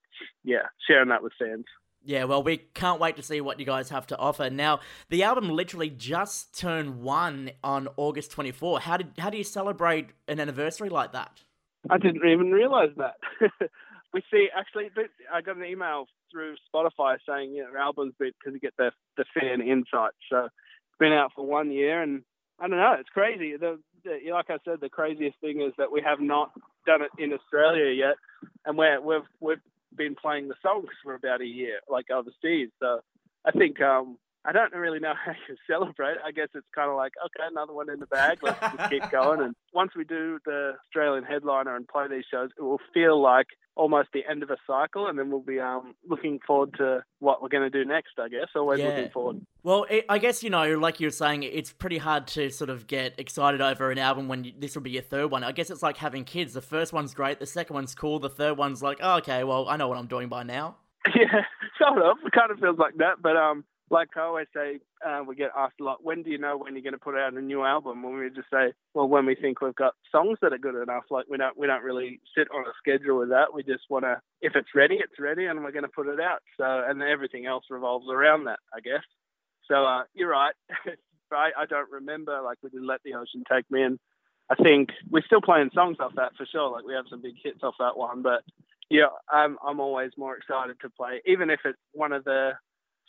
yeah, 0.43 0.67
sharing 0.87 1.09
that 1.09 1.23
with 1.23 1.33
fans. 1.39 1.65
Yeah, 2.05 2.25
well, 2.25 2.43
we 2.43 2.57
can't 2.57 2.99
wait 2.99 3.15
to 3.15 3.23
see 3.23 3.39
what 3.39 3.59
you 3.59 3.65
guys 3.65 3.89
have 3.89 4.05
to 4.07 4.17
offer. 4.17 4.49
Now, 4.49 4.81
the 5.09 5.23
album 5.23 5.49
literally 5.49 5.89
just 5.89 6.57
turned 6.57 7.01
one 7.01 7.51
on 7.63 7.87
August 7.95 8.31
24. 8.31 8.81
How 8.81 8.97
did 8.97 9.13
how 9.17 9.29
do 9.29 9.37
you 9.37 9.43
celebrate 9.43 10.09
an 10.27 10.39
anniversary 10.39 10.89
like 10.89 11.13
that? 11.13 11.43
I 11.89 11.97
didn't 11.97 12.27
even 12.27 12.51
realize 12.51 12.91
that. 12.97 13.15
we 14.13 14.21
see 14.31 14.47
actually, 14.55 14.89
I 15.33 15.41
got 15.41 15.57
an 15.57 15.63
email 15.63 16.05
through 16.31 16.55
Spotify 16.73 17.17
saying 17.27 17.53
you 17.53 17.63
know, 17.63 17.79
album's 17.79 18.13
because 18.19 18.53
you 18.53 18.59
get 18.59 18.75
the 18.77 18.91
the 19.17 19.25
fan 19.33 19.61
insight. 19.61 20.11
So 20.29 20.45
it's 20.45 20.99
been 20.99 21.13
out 21.13 21.31
for 21.35 21.45
one 21.45 21.71
year, 21.71 22.01
and 22.01 22.23
I 22.59 22.67
don't 22.67 22.77
know, 22.77 22.95
it's 22.99 23.09
crazy. 23.09 23.55
The, 23.55 23.79
the 24.03 24.31
like 24.31 24.49
I 24.49 24.57
said, 24.65 24.79
the 24.81 24.89
craziest 24.89 25.39
thing 25.39 25.61
is 25.61 25.73
that 25.77 25.91
we 25.91 26.01
have 26.01 26.19
not 26.19 26.51
done 26.85 27.01
it 27.01 27.11
in 27.17 27.31
Australia 27.33 27.91
yet, 27.93 28.15
and 28.65 28.77
we're, 28.77 28.99
we've 28.99 29.27
we've 29.39 29.61
been 29.97 30.15
playing 30.15 30.47
the 30.47 30.55
songs 30.61 30.89
for 31.03 31.13
about 31.13 31.41
a 31.41 31.45
year, 31.45 31.79
like 31.89 32.09
overseas. 32.09 32.69
So 32.79 33.01
I 33.45 33.51
think 33.51 33.81
um, 33.81 34.17
I 34.45 34.51
don't 34.51 34.73
really 34.73 34.99
know 34.99 35.13
how 35.25 35.31
you 35.47 35.55
celebrate. 35.67 36.17
I 36.25 36.31
guess 36.31 36.49
it's 36.53 36.67
kind 36.75 36.89
of 36.89 36.97
like, 36.97 37.13
okay, 37.25 37.47
another 37.49 37.73
one 37.73 37.89
in 37.89 37.99
the 37.99 38.07
bag. 38.07 38.39
Let's 38.41 38.59
just 38.59 38.89
keep 38.89 39.03
going. 39.11 39.41
And 39.41 39.55
once 39.73 39.91
we 39.95 40.03
do 40.03 40.39
the 40.45 40.73
Australian 40.85 41.23
headliner 41.23 41.75
and 41.75 41.87
play 41.87 42.07
these 42.09 42.25
shows, 42.29 42.49
it 42.57 42.61
will 42.61 42.81
feel 42.93 43.21
like 43.21 43.47
almost 43.75 44.09
the 44.13 44.21
end 44.29 44.43
of 44.43 44.51
a 44.51 44.57
cycle, 44.67 45.07
and 45.07 45.17
then 45.17 45.31
we'll 45.31 45.39
be 45.39 45.59
um, 45.59 45.95
looking 46.07 46.39
forward 46.45 46.71
to 46.77 47.03
what 47.19 47.41
we're 47.41 47.49
going 47.49 47.63
to 47.63 47.71
do 47.71 47.83
next. 47.83 48.11
I 48.19 48.27
guess 48.29 48.47
always 48.55 48.79
Yeah. 48.79 48.87
looking 48.89 49.09
forward. 49.09 49.41
Well, 49.63 49.87
it, 49.89 50.05
I 50.09 50.19
guess 50.19 50.43
you 50.43 50.51
know, 50.51 50.77
like 50.77 50.99
you 50.99 51.07
were 51.07 51.11
saying, 51.11 51.41
it's 51.41 51.73
pretty 51.73 51.97
hard 51.97 52.27
to 52.27 52.51
sort 52.51 52.69
of 52.69 52.85
get 52.85 53.15
excited 53.17 53.61
over 53.61 53.89
an 53.89 53.97
album 53.97 54.27
when 54.27 54.43
you, 54.43 54.51
this 54.59 54.75
will 54.75 54.83
be 54.83 54.91
your 54.91 55.01
third 55.01 55.31
one. 55.31 55.43
I 55.43 55.53
guess 55.53 55.71
it's 55.71 55.81
like 55.81 55.97
having 55.97 56.23
kids. 56.23 56.53
The 56.53 56.61
first 56.61 56.93
one's 56.93 57.15
great, 57.15 57.39
the 57.39 57.47
second 57.47 57.73
one's 57.73 57.95
cool, 57.95 58.19
the 58.19 58.29
third 58.29 58.57
one's 58.59 58.83
like, 58.83 58.99
oh, 59.01 59.15
okay, 59.17 59.43
well, 59.43 59.67
I 59.67 59.75
know 59.77 59.87
what 59.87 59.97
I'm 59.97 60.07
doing 60.07 60.27
by 60.27 60.43
now. 60.43 60.75
Yeah, 61.15 61.41
sort 61.77 62.01
of. 62.01 62.17
It 62.25 62.31
kind 62.31 62.49
of 62.51 62.59
feels 62.59 62.77
like 62.77 62.95
that. 62.97 63.21
But 63.21 63.35
um, 63.35 63.65
like 63.89 64.09
I 64.15 64.21
always 64.21 64.47
say, 64.55 64.79
uh, 65.05 65.21
we 65.27 65.35
get 65.35 65.51
asked 65.57 65.79
a 65.81 65.83
lot, 65.83 66.03
when 66.03 66.23
do 66.23 66.31
you 66.31 66.37
know 66.37 66.57
when 66.57 66.73
you're 66.73 66.83
going 66.83 66.93
to 66.93 66.99
put 66.99 67.17
out 67.17 67.33
a 67.33 67.41
new 67.41 67.63
album? 67.63 68.03
When 68.03 68.17
we 68.17 68.29
just 68.29 68.49
say, 68.51 68.73
well, 68.93 69.07
when 69.07 69.25
we 69.25 69.35
think 69.35 69.61
we've 69.61 69.75
got 69.75 69.93
songs 70.11 70.37
that 70.41 70.53
are 70.53 70.57
good 70.57 70.81
enough. 70.81 71.03
Like 71.09 71.25
we 71.29 71.37
don't 71.37 71.57
we 71.57 71.67
don't 71.67 71.83
really 71.83 72.19
sit 72.35 72.47
on 72.53 72.65
a 72.65 72.71
schedule 72.77 73.19
with 73.19 73.29
that. 73.29 73.53
We 73.53 73.63
just 73.63 73.83
want 73.89 74.05
to, 74.05 74.19
if 74.41 74.55
it's 74.55 74.75
ready, 74.75 74.95
it's 74.95 75.19
ready, 75.19 75.45
and 75.45 75.63
we're 75.63 75.71
going 75.71 75.83
to 75.83 75.89
put 75.89 76.07
it 76.07 76.19
out. 76.19 76.39
So 76.57 76.63
and 76.65 77.01
everything 77.01 77.45
else 77.45 77.65
revolves 77.69 78.07
around 78.09 78.45
that, 78.45 78.59
I 78.73 78.79
guess. 78.79 79.03
So 79.69 79.85
uh, 79.85 80.03
you're 80.13 80.29
right. 80.29 80.55
I, 81.31 81.49
I 81.57 81.65
don't 81.65 81.91
remember 81.91 82.41
like 82.43 82.59
we 82.61 82.69
did 82.69 82.83
Let 82.83 83.01
the 83.03 83.15
Ocean 83.15 83.43
Take 83.51 83.69
Me 83.71 83.83
in. 83.83 83.99
I 84.51 84.55
think 84.55 84.89
we're 85.09 85.23
still 85.25 85.41
playing 85.41 85.71
songs 85.73 85.97
off 85.99 86.13
that 86.15 86.33
for 86.37 86.45
sure. 86.45 86.69
Like 86.69 86.85
we 86.85 86.93
have 86.93 87.05
some 87.09 87.21
big 87.21 87.35
hits 87.43 87.63
off 87.63 87.75
that 87.79 87.97
one, 87.97 88.21
but 88.21 88.43
yeah, 88.89 89.07
I'm 89.31 89.57
I'm 89.65 89.79
always 89.79 90.11
more 90.17 90.35
excited 90.37 90.75
to 90.81 90.89
play, 90.89 91.21
even 91.25 91.49
if 91.49 91.61
it's 91.65 91.79
one 91.93 92.11
of 92.11 92.23
the 92.23 92.51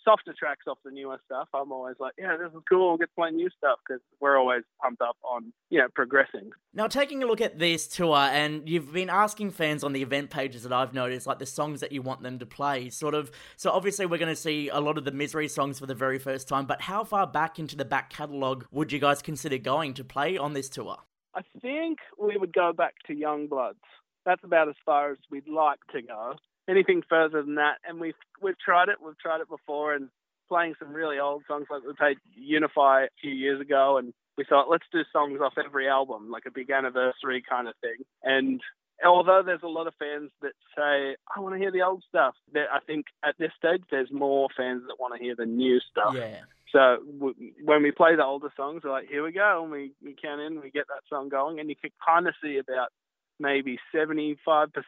softer 0.05 0.35
tracks 0.39 0.67
off 0.69 0.79
the 0.85 0.91
newer 0.91 1.19
stuff. 1.25 1.49
I'm 1.55 1.73
always 1.73 1.97
like, 1.99 2.13
yeah, 2.19 2.37
this 2.37 2.53
is 2.53 2.63
cool. 2.69 2.89
We'll 2.89 2.99
get 2.99 3.07
to 3.07 3.15
play 3.15 3.31
new 3.31 3.49
stuff 3.57 3.79
because 3.87 4.03
we're 4.21 4.39
always 4.39 4.63
pumped 4.83 5.03
up 5.03 5.17
on 5.25 5.53
you 5.71 5.79
know 5.79 5.89
progressing. 5.95 6.51
Now, 6.73 6.87
taking 6.87 7.23
a 7.23 7.27
look 7.27 7.41
at 7.41 7.59
this 7.59 7.87
tour, 7.89 8.17
and 8.17 8.69
you've 8.69 8.93
been 8.93 9.11
asking 9.11 9.53
fans 9.53 9.85
on 9.85 9.93
the 9.93 10.03
event 10.03 10.31
pages 10.31 10.63
that 10.63 10.73
I've 10.73 10.95
noticed, 10.95 11.27
like 11.27 11.39
the 11.39 11.47
songs 11.47 11.81
that 11.81 11.93
you 11.93 12.03
want 12.03 12.23
them 12.23 12.39
to 12.39 12.47
play, 12.47 12.91
sort 12.91 13.15
of. 13.15 13.31
So, 13.57 13.71
obviously, 13.71 14.07
we're 14.07 14.19
going 14.19 14.35
to 14.35 14.41
see 14.41 14.69
a 14.69 14.81
lot 14.81 14.99
of 14.99 15.05
the 15.05 15.13
Misery 15.13 15.49
songs 15.49 15.79
for 15.79 15.87
the 15.87 15.95
very 15.95 16.19
first 16.19 16.49
time, 16.49 16.67
but 16.67 16.83
how 16.83 17.05
far 17.05 17.27
back 17.27 17.59
into 17.59 17.77
the 17.77 17.85
back 17.85 18.11
catalogue 18.11 18.67
would 18.71 18.93
you 18.93 18.99
guys 18.99 19.23
consider 19.23 19.59
going 19.59 19.95
to 19.95 20.05
play 20.05 20.37
on 20.37 20.53
this 20.53 20.69
tour? 20.69 20.99
I 21.35 21.43
think 21.61 21.99
we 22.19 22.37
would 22.37 22.53
go 22.53 22.73
back 22.73 22.95
to 23.07 23.15
Young 23.15 23.49
Bloods. 23.49 23.79
That's 24.25 24.45
about 24.45 24.69
as 24.69 24.77
far 24.87 25.11
as 25.11 25.19
we'd 25.31 25.49
like 25.49 25.81
to 25.93 26.01
go. 26.01 26.35
Anything 26.69 27.03
further 27.09 27.43
than 27.43 27.57
that, 27.57 27.77
and 27.87 28.01
we've 28.01 28.15
we've 28.41 28.59
tried 28.59 28.89
it. 28.89 28.97
We've 29.05 29.19
tried 29.19 29.41
it 29.41 29.49
before, 29.49 29.95
and 29.95 30.09
playing 30.49 30.75
some 30.79 30.93
really 30.93 31.19
old 31.19 31.43
songs 31.47 31.67
like 31.71 31.83
we 31.87 31.93
played 31.95 32.19
Unify 32.35 33.05
a 33.05 33.09
few 33.21 33.33
years 33.33 33.61
ago, 33.61 33.99
and 33.99 34.13
we 34.37 34.45
thought 34.45 34.71
let's 34.71 34.87
do 34.93 35.03
songs 35.13 35.41
off 35.43 35.55
every 35.63 35.89
album, 35.89 36.31
like 36.31 36.45
a 36.47 36.51
big 36.51 36.71
anniversary 36.71 37.43
kind 37.49 37.69
of 37.69 37.75
thing. 37.81 38.05
And 38.23 38.61
although 39.05 39.43
there's 39.45 39.63
a 39.63 39.69
lot 39.69 39.87
of 39.87 39.95
fans 39.99 40.31
that 40.43 40.53
say 40.77 41.17
I 41.35 41.41
want 41.41 41.55
to 41.55 41.59
hear 41.59 41.73
the 41.73 41.83
old 41.83 42.03
stuff, 42.09 42.35
there, 42.53 42.69
I 42.73 42.81
think 42.81 43.07
at 43.25 43.35
this 43.39 43.53
stage 43.57 43.83
there's 43.91 44.11
more 44.11 44.49
fans 44.57 44.83
that 44.89 44.97
want 44.99 45.15
to 45.17 45.23
hear 45.23 45.35
the 45.37 45.47
new 45.47 45.81
stuff. 45.81 46.15
Yeah. 46.17 46.41
So 46.73 46.99
w- 47.19 47.53
when 47.63 47.83
we 47.83 47.93
play 47.93 48.17
the 48.17 48.25
older 48.25 48.51
songs, 48.57 48.83
we're 48.83 48.91
like, 48.91 49.09
here 49.09 49.23
we 49.23 49.31
go, 49.31 49.63
and 49.63 49.71
we, 49.71 49.93
we 50.03 50.17
count 50.21 50.41
in, 50.41 50.61
we 50.61 50.71
get 50.71 50.89
that 50.89 51.03
song 51.09 51.29
going, 51.29 51.61
and 51.61 51.69
you 51.69 51.77
can 51.77 51.91
kind 52.05 52.27
of 52.27 52.35
see 52.43 52.59
about 52.59 52.89
maybe 53.39 53.79
75% 53.95 54.37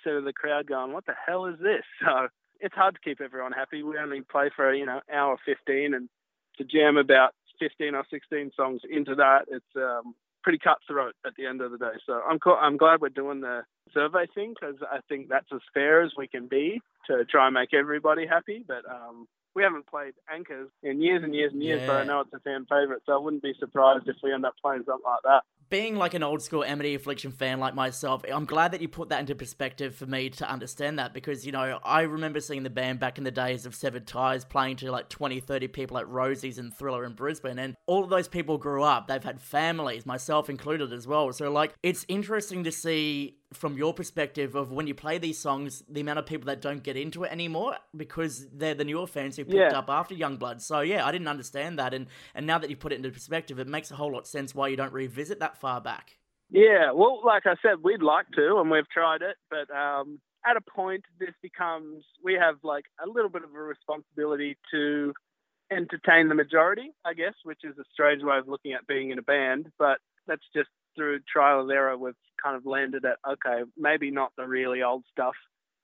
of 0.06 0.24
the 0.24 0.32
crowd 0.32 0.66
going, 0.66 0.92
what 0.92 1.06
the 1.06 1.14
hell 1.26 1.46
is 1.46 1.58
this? 1.60 1.84
So 2.04 2.28
it's 2.60 2.74
hard 2.74 2.94
to 2.94 3.00
keep 3.00 3.20
everyone 3.20 3.52
happy. 3.52 3.82
We 3.82 3.98
only 3.98 4.22
play 4.22 4.50
for, 4.54 4.72
you 4.72 4.86
know, 4.86 5.00
hour 5.12 5.36
15, 5.44 5.94
and 5.94 6.08
to 6.58 6.64
jam 6.64 6.96
about 6.96 7.34
15 7.58 7.94
or 7.94 8.04
16 8.10 8.52
songs 8.56 8.80
into 8.88 9.14
that, 9.16 9.46
it's 9.48 9.64
um, 9.76 10.14
pretty 10.42 10.58
cutthroat 10.58 11.14
at 11.26 11.32
the 11.36 11.46
end 11.46 11.60
of 11.60 11.70
the 11.70 11.78
day. 11.78 11.98
So 12.06 12.20
I'm, 12.28 12.38
co- 12.38 12.56
I'm 12.56 12.76
glad 12.76 13.00
we're 13.00 13.08
doing 13.10 13.40
the 13.40 13.62
survey 13.92 14.26
thing 14.34 14.54
because 14.58 14.76
I 14.90 15.00
think 15.08 15.28
that's 15.28 15.48
as 15.52 15.60
fair 15.74 16.02
as 16.02 16.12
we 16.16 16.28
can 16.28 16.46
be 16.46 16.80
to 17.08 17.24
try 17.24 17.46
and 17.46 17.54
make 17.54 17.74
everybody 17.74 18.26
happy. 18.26 18.64
But 18.66 18.84
um, 18.90 19.26
we 19.54 19.62
haven't 19.62 19.86
played 19.86 20.14
Anchors 20.32 20.68
in 20.82 21.00
years 21.02 21.22
and 21.24 21.34
years 21.34 21.52
and 21.52 21.62
years, 21.62 21.80
but 21.86 21.96
I 21.96 22.04
know 22.04 22.20
it's 22.20 22.32
a 22.32 22.40
fan 22.40 22.66
favourite, 22.68 23.02
so 23.06 23.12
I 23.14 23.18
wouldn't 23.18 23.42
be 23.42 23.54
surprised 23.58 24.06
if 24.06 24.16
we 24.22 24.32
end 24.32 24.44
up 24.44 24.54
playing 24.62 24.84
something 24.86 25.02
like 25.04 25.22
that. 25.24 25.42
Being 25.68 25.96
like 25.96 26.14
an 26.14 26.22
old 26.22 26.42
school 26.42 26.62
Amity 26.64 26.94
Affliction 26.94 27.32
fan 27.32 27.58
like 27.58 27.74
myself, 27.74 28.22
I'm 28.32 28.44
glad 28.44 28.72
that 28.72 28.80
you 28.80 28.88
put 28.88 29.08
that 29.08 29.20
into 29.20 29.34
perspective 29.34 29.94
for 29.94 30.06
me 30.06 30.30
to 30.30 30.48
understand 30.48 30.98
that 30.98 31.12
because, 31.12 31.44
you 31.44 31.52
know, 31.52 31.78
I 31.84 32.02
remember 32.02 32.40
seeing 32.40 32.62
the 32.62 32.70
band 32.70 33.00
back 33.00 33.18
in 33.18 33.24
the 33.24 33.30
days 33.30 33.66
of 33.66 33.74
Severed 33.74 34.06
Ties 34.06 34.44
playing 34.44 34.76
to 34.76 34.90
like 34.92 35.08
20, 35.08 35.40
30 35.40 35.68
people 35.68 35.98
at 35.98 36.08
Rosie's 36.08 36.58
and 36.58 36.72
Thriller 36.72 37.04
in 37.04 37.14
Brisbane. 37.14 37.58
And 37.58 37.74
all 37.86 38.04
of 38.04 38.10
those 38.10 38.28
people 38.28 38.58
grew 38.58 38.82
up. 38.82 39.08
They've 39.08 39.22
had 39.22 39.40
families, 39.40 40.06
myself 40.06 40.48
included 40.48 40.92
as 40.92 41.06
well. 41.06 41.32
So, 41.32 41.50
like, 41.50 41.74
it's 41.82 42.04
interesting 42.08 42.64
to 42.64 42.72
see 42.72 43.38
from 43.52 43.78
your 43.78 43.94
perspective 43.94 44.56
of 44.56 44.72
when 44.72 44.88
you 44.88 44.94
play 44.94 45.18
these 45.18 45.38
songs, 45.38 45.82
the 45.88 46.00
amount 46.00 46.18
of 46.18 46.26
people 46.26 46.46
that 46.46 46.60
don't 46.60 46.82
get 46.82 46.96
into 46.96 47.22
it 47.22 47.30
anymore 47.30 47.76
because 47.96 48.46
they're 48.52 48.74
the 48.74 48.84
newer 48.84 49.06
fans 49.06 49.36
who 49.36 49.44
picked 49.44 49.54
Yeah. 49.56 49.78
up 49.78 49.88
after 49.88 50.16
Youngblood. 50.16 50.60
So 50.60 50.80
yeah, 50.80 51.06
I 51.06 51.12
didn't 51.12 51.28
understand 51.28 51.78
that, 51.78 51.94
and 51.94 52.06
and 52.34 52.44
now 52.44 52.58
that 52.58 52.68
you 52.70 52.76
put 52.76 52.92
it 52.92 52.96
into 52.96 53.10
perspective, 53.10 53.60
it 53.60 53.68
makes 53.68 53.90
a 53.92 53.94
whole 53.94 54.10
lot 54.12 54.20
of 54.22 54.26
sense 54.26 54.52
why 54.52 54.66
you 54.68 54.76
don't 54.76 54.92
revisit 54.92 55.38
that 55.40 55.55
far 55.56 55.80
back. 55.80 56.12
Yeah, 56.50 56.92
well, 56.92 57.22
like 57.24 57.42
I 57.46 57.56
said, 57.60 57.82
we'd 57.82 58.02
like 58.02 58.26
to, 58.36 58.58
and 58.58 58.70
we've 58.70 58.88
tried 58.88 59.22
it, 59.22 59.36
but 59.50 59.74
um, 59.74 60.20
at 60.46 60.56
a 60.56 60.60
point, 60.60 61.04
this 61.18 61.34
becomes 61.42 62.04
we 62.22 62.34
have 62.34 62.56
like 62.62 62.84
a 63.04 63.08
little 63.08 63.30
bit 63.30 63.42
of 63.42 63.52
a 63.52 63.58
responsibility 63.58 64.56
to 64.70 65.12
entertain 65.72 66.28
the 66.28 66.34
majority, 66.34 66.92
I 67.04 67.14
guess, 67.14 67.34
which 67.42 67.60
is 67.64 67.76
a 67.78 67.84
strange 67.92 68.22
way 68.22 68.38
of 68.38 68.46
looking 68.46 68.74
at 68.74 68.86
being 68.86 69.10
in 69.10 69.18
a 69.18 69.22
band, 69.22 69.66
but 69.78 69.98
that's 70.28 70.44
just 70.54 70.68
through 70.94 71.20
trial 71.30 71.60
and 71.60 71.70
error. 71.70 71.98
We've 71.98 72.14
kind 72.42 72.56
of 72.56 72.64
landed 72.64 73.04
at 73.04 73.18
okay, 73.28 73.62
maybe 73.76 74.12
not 74.12 74.30
the 74.36 74.46
really 74.46 74.82
old 74.82 75.02
stuff, 75.10 75.34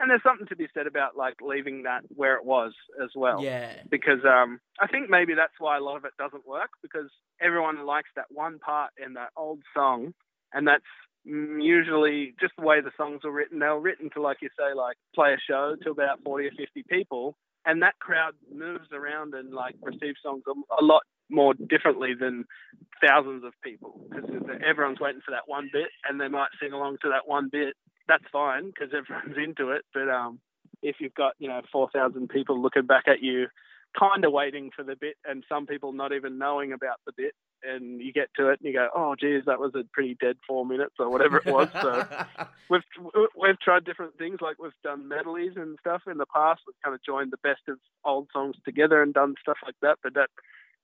and 0.02 0.10
there's 0.10 0.22
something 0.24 0.48
to 0.48 0.56
be 0.56 0.66
said 0.74 0.86
about 0.88 1.16
like 1.16 1.36
leaving 1.40 1.84
that 1.84 2.02
where 2.08 2.34
it 2.34 2.44
was 2.44 2.72
as 3.02 3.10
well 3.14 3.42
Yeah, 3.42 3.72
because 3.88 4.18
um, 4.28 4.60
I 4.80 4.88
think 4.88 5.08
maybe 5.08 5.34
that's 5.34 5.54
why 5.58 5.78
a 5.78 5.80
lot 5.80 5.96
of 5.96 6.04
it 6.04 6.12
doesn't 6.18 6.46
work 6.46 6.70
because 6.82 7.08
everyone 7.40 7.86
likes 7.86 8.10
that 8.16 8.26
one 8.28 8.58
part 8.58 8.90
in 9.02 9.14
that 9.14 9.30
old 9.36 9.60
song, 9.74 10.12
and 10.52 10.66
that's 10.66 10.82
usually 11.24 12.34
just 12.40 12.52
the 12.58 12.64
way 12.64 12.80
the 12.80 12.90
songs 12.96 13.20
are 13.24 13.30
written. 13.30 13.60
They're 13.60 13.78
written 13.78 14.10
to, 14.14 14.20
like 14.20 14.38
you 14.42 14.48
say, 14.58 14.74
like 14.74 14.96
play 15.14 15.34
a 15.34 15.38
show 15.38 15.76
to 15.84 15.90
about 15.90 16.22
forty 16.24 16.48
or 16.48 16.52
fifty 16.58 16.82
people, 16.82 17.36
and 17.64 17.82
that 17.82 17.98
crowd 18.00 18.34
moves 18.52 18.88
around 18.92 19.34
and 19.34 19.54
like 19.54 19.76
receives 19.82 20.18
songs 20.22 20.42
a 20.48 20.84
lot 20.84 21.02
more 21.30 21.54
differently 21.54 22.14
than 22.18 22.44
thousands 23.04 23.44
of 23.44 23.52
people 23.64 24.00
because 24.10 24.28
everyone's 24.68 25.00
waiting 25.00 25.22
for 25.24 25.30
that 25.30 25.46
one 25.46 25.70
bit, 25.72 25.88
and 26.08 26.20
they 26.20 26.28
might 26.28 26.50
sing 26.60 26.72
along 26.72 26.98
to 27.02 27.08
that 27.10 27.26
one 27.26 27.48
bit. 27.50 27.74
That's 28.08 28.24
fine 28.32 28.66
because 28.66 28.94
everyone's 28.94 29.36
into 29.36 29.70
it, 29.70 29.84
but 29.94 30.08
um, 30.08 30.40
if 30.82 30.96
you've 31.00 31.14
got 31.14 31.34
you 31.38 31.48
know 31.48 31.62
four 31.70 31.88
thousand 31.90 32.28
people 32.28 32.60
looking 32.60 32.86
back 32.86 33.04
at 33.08 33.22
you 33.22 33.48
kind 33.98 34.24
of 34.24 34.32
waiting 34.32 34.70
for 34.74 34.82
the 34.82 34.96
bit 34.96 35.16
and 35.24 35.44
some 35.48 35.66
people 35.66 35.92
not 35.92 36.12
even 36.12 36.38
knowing 36.38 36.72
about 36.72 36.96
the 37.04 37.12
bit 37.16 37.34
and 37.62 38.00
you 38.00 38.12
get 38.12 38.28
to 38.34 38.48
it 38.48 38.58
and 38.58 38.66
you 38.66 38.72
go 38.72 38.88
oh 38.94 39.14
geez 39.20 39.42
that 39.46 39.60
was 39.60 39.72
a 39.74 39.84
pretty 39.92 40.16
dead 40.18 40.36
four 40.46 40.64
minutes 40.64 40.94
or 40.98 41.10
whatever 41.10 41.36
it 41.38 41.46
was 41.46 41.68
so. 41.80 42.06
We've 42.70 42.80
we've 43.38 43.60
tried 43.60 43.84
different 43.84 44.16
things 44.16 44.38
like 44.40 44.56
we've 44.58 44.72
done 44.82 45.08
medleys 45.08 45.52
and 45.56 45.76
stuff 45.78 46.02
in 46.10 46.16
the 46.16 46.24
past. 46.24 46.62
We've 46.66 46.80
kind 46.82 46.94
of 46.94 47.04
joined 47.04 47.32
the 47.32 47.36
best 47.36 47.60
of 47.68 47.78
old 48.02 48.28
songs 48.32 48.56
together 48.64 49.02
and 49.02 49.12
done 49.12 49.34
stuff 49.42 49.58
like 49.62 49.74
that 49.82 49.98
but 50.02 50.14
that 50.14 50.30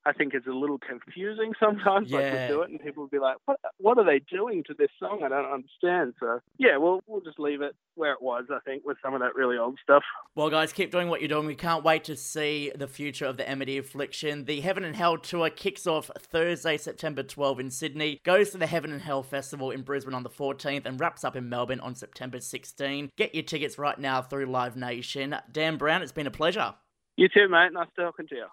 I 0.05 0.13
think 0.13 0.33
is 0.33 0.43
a 0.47 0.51
little 0.51 0.77
confusing 0.79 1.53
sometimes. 1.59 2.11
Like 2.11 2.23
Yeah. 2.23 2.47
we 2.47 2.53
do 2.53 2.61
it, 2.61 2.69
and 2.69 2.79
people 2.81 3.03
will 3.03 3.09
be 3.09 3.19
like, 3.19 3.37
"What? 3.45 3.59
What 3.77 3.97
are 3.97 4.05
they 4.05 4.19
doing 4.19 4.63
to 4.65 4.73
this 4.73 4.89
song? 4.99 5.23
I 5.23 5.29
don't 5.29 5.51
understand." 5.51 6.13
So 6.19 6.39
yeah, 6.57 6.77
we'll 6.77 7.01
we'll 7.05 7.21
just 7.21 7.39
leave 7.39 7.61
it 7.61 7.75
where 7.95 8.13
it 8.13 8.21
was. 8.21 8.45
I 8.49 8.59
think 8.59 8.85
with 8.85 8.97
some 9.01 9.13
of 9.13 9.19
that 9.19 9.35
really 9.35 9.57
old 9.57 9.77
stuff. 9.83 10.03
Well, 10.35 10.49
guys, 10.49 10.71
keep 10.71 10.91
doing 10.91 11.09
what 11.09 11.21
you're 11.21 11.27
doing. 11.27 11.45
We 11.45 11.55
can't 11.55 11.83
wait 11.83 12.05
to 12.05 12.15
see 12.15 12.71
the 12.73 12.87
future 12.87 13.25
of 13.25 13.37
the 13.37 13.49
Amity 13.49 13.77
Affliction. 13.77 14.45
The 14.45 14.61
Heaven 14.61 14.83
and 14.83 14.95
Hell 14.95 15.17
tour 15.17 15.49
kicks 15.49 15.85
off 15.85 16.09
Thursday, 16.17 16.77
September 16.77 17.23
12 17.23 17.59
in 17.59 17.69
Sydney, 17.69 18.21
goes 18.23 18.51
to 18.51 18.57
the 18.57 18.67
Heaven 18.67 18.91
and 18.91 19.01
Hell 19.01 19.23
Festival 19.23 19.69
in 19.71 19.81
Brisbane 19.81 20.13
on 20.13 20.23
the 20.23 20.29
14th, 20.29 20.85
and 20.85 20.99
wraps 20.99 21.23
up 21.23 21.35
in 21.35 21.49
Melbourne 21.49 21.81
on 21.81 21.95
September 21.95 22.39
16. 22.39 23.11
Get 23.17 23.35
your 23.35 23.43
tickets 23.43 23.77
right 23.77 23.99
now 23.99 24.21
through 24.21 24.45
Live 24.45 24.77
Nation. 24.77 25.35
Dan 25.51 25.77
Brown, 25.77 26.01
it's 26.01 26.11
been 26.11 26.27
a 26.27 26.31
pleasure. 26.31 26.75
You 27.17 27.27
too, 27.27 27.49
mate. 27.49 27.73
Nice 27.73 27.89
talking 27.97 28.27
to 28.27 28.35
you. 28.35 28.45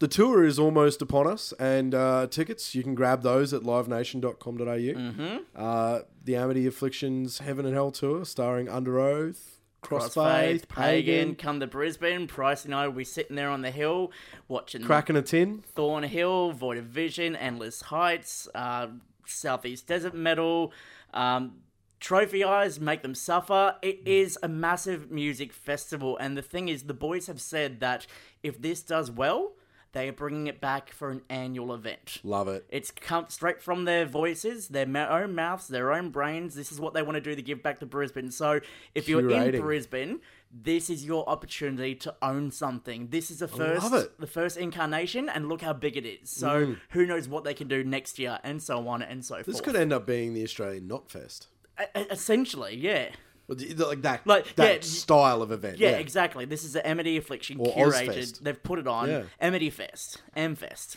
The 0.00 0.08
tour 0.08 0.42
is 0.42 0.58
almost 0.58 1.02
upon 1.02 1.26
us, 1.26 1.52
and 1.60 1.94
uh, 1.94 2.26
tickets 2.30 2.74
you 2.74 2.82
can 2.82 2.94
grab 2.94 3.22
those 3.22 3.52
at 3.52 3.60
livenation.com.au. 3.60 4.64
Mm-hmm. 4.64 5.36
Uh, 5.54 5.98
the 6.24 6.36
Amity 6.36 6.66
Afflictions 6.66 7.40
Heaven 7.40 7.66
and 7.66 7.74
Hell 7.74 7.90
tour, 7.90 8.24
starring 8.24 8.66
Under 8.66 8.98
Oath, 8.98 9.60
Crossfaith, 9.82 10.14
Crossfaith, 10.14 10.68
Pagan, 10.68 10.68
Pagan, 10.68 11.34
come 11.34 11.60
to 11.60 11.66
Brisbane. 11.66 12.26
Price 12.26 12.64
and 12.64 12.74
I 12.74 12.86
will 12.86 12.94
be 12.94 13.04
sitting 13.04 13.36
there 13.36 13.50
on 13.50 13.60
the 13.60 13.70
hill 13.70 14.10
watching 14.48 14.82
Cracking 14.82 15.16
a 15.16 15.22
Tin. 15.22 15.62
Thornhill, 15.74 16.52
Void 16.52 16.78
of 16.78 16.86
Vision, 16.86 17.36
Endless 17.36 17.82
Heights, 17.82 18.48
uh, 18.54 18.86
Southeast 19.26 19.86
Desert 19.86 20.14
Metal, 20.14 20.72
um, 21.12 21.56
Trophy 22.00 22.42
Eyes, 22.42 22.80
Make 22.80 23.02
Them 23.02 23.14
Suffer. 23.14 23.76
It 23.82 24.00
is 24.06 24.38
a 24.42 24.48
massive 24.48 25.10
music 25.10 25.52
festival, 25.52 26.16
and 26.16 26.38
the 26.38 26.42
thing 26.42 26.70
is, 26.70 26.84
the 26.84 26.94
boys 26.94 27.26
have 27.26 27.40
said 27.40 27.80
that 27.80 28.06
if 28.42 28.62
this 28.62 28.80
does 28.80 29.10
well, 29.10 29.52
They 29.92 30.08
are 30.08 30.12
bringing 30.12 30.46
it 30.46 30.60
back 30.60 30.92
for 30.92 31.10
an 31.10 31.22
annual 31.28 31.74
event. 31.74 32.18
Love 32.22 32.46
it. 32.46 32.64
It's 32.68 32.92
come 32.92 33.26
straight 33.28 33.60
from 33.60 33.84
their 33.86 34.06
voices, 34.06 34.68
their 34.68 34.86
own 35.10 35.34
mouths, 35.34 35.66
their 35.66 35.92
own 35.92 36.10
brains. 36.10 36.54
This 36.54 36.70
is 36.70 36.80
what 36.80 36.94
they 36.94 37.02
want 37.02 37.16
to 37.16 37.20
do 37.20 37.34
to 37.34 37.42
give 37.42 37.60
back 37.62 37.80
to 37.80 37.86
Brisbane. 37.86 38.30
So 38.30 38.60
if 38.94 39.08
you're 39.08 39.22
Curating. 39.22 39.54
in 39.54 39.60
Brisbane, 39.60 40.20
this 40.52 40.90
is 40.90 41.04
your 41.04 41.28
opportunity 41.28 41.96
to 41.96 42.14
own 42.22 42.52
something. 42.52 43.08
This 43.08 43.32
is 43.32 43.40
the 43.40 43.48
first, 43.48 43.90
the 44.18 44.26
first 44.28 44.56
incarnation, 44.56 45.28
and 45.28 45.48
look 45.48 45.62
how 45.62 45.72
big 45.72 45.96
it 45.96 46.06
is. 46.06 46.30
So 46.30 46.76
who 46.90 47.04
knows 47.06 47.28
what 47.28 47.42
they 47.42 47.54
can 47.54 47.66
do 47.66 47.82
next 47.82 48.18
year, 48.18 48.38
and 48.44 48.62
so 48.62 48.86
on 48.86 49.02
and 49.02 49.24
so 49.24 49.36
Mm. 49.36 49.44
This 49.44 49.56
forth. 49.56 49.64
could 49.64 49.76
end 49.76 49.92
up 49.92 50.06
being 50.06 50.34
the 50.34 50.44
Australian 50.44 50.88
Knotfest. 50.88 51.46
E- 51.80 52.00
essentially, 52.10 52.76
yeah. 52.76 53.08
Like 53.50 54.02
that, 54.02 54.26
Like, 54.26 54.54
that 54.56 54.74
yeah, 54.76 54.80
style 54.82 55.42
of 55.42 55.50
event. 55.50 55.78
Yeah, 55.78 55.90
exactly. 55.90 56.44
This 56.44 56.62
is 56.64 56.72
the 56.74 56.86
Amity 56.86 57.16
Affliction 57.16 57.58
Or 57.58 57.74
curated. 57.74 58.08
Ozfest. 58.08 58.40
They've 58.40 58.62
put 58.62 58.78
it 58.78 58.86
on 58.86 59.08
Yeah. 59.08 59.22
Amity 59.40 59.70
Fest, 59.70 60.22
Amfest. 60.36 60.96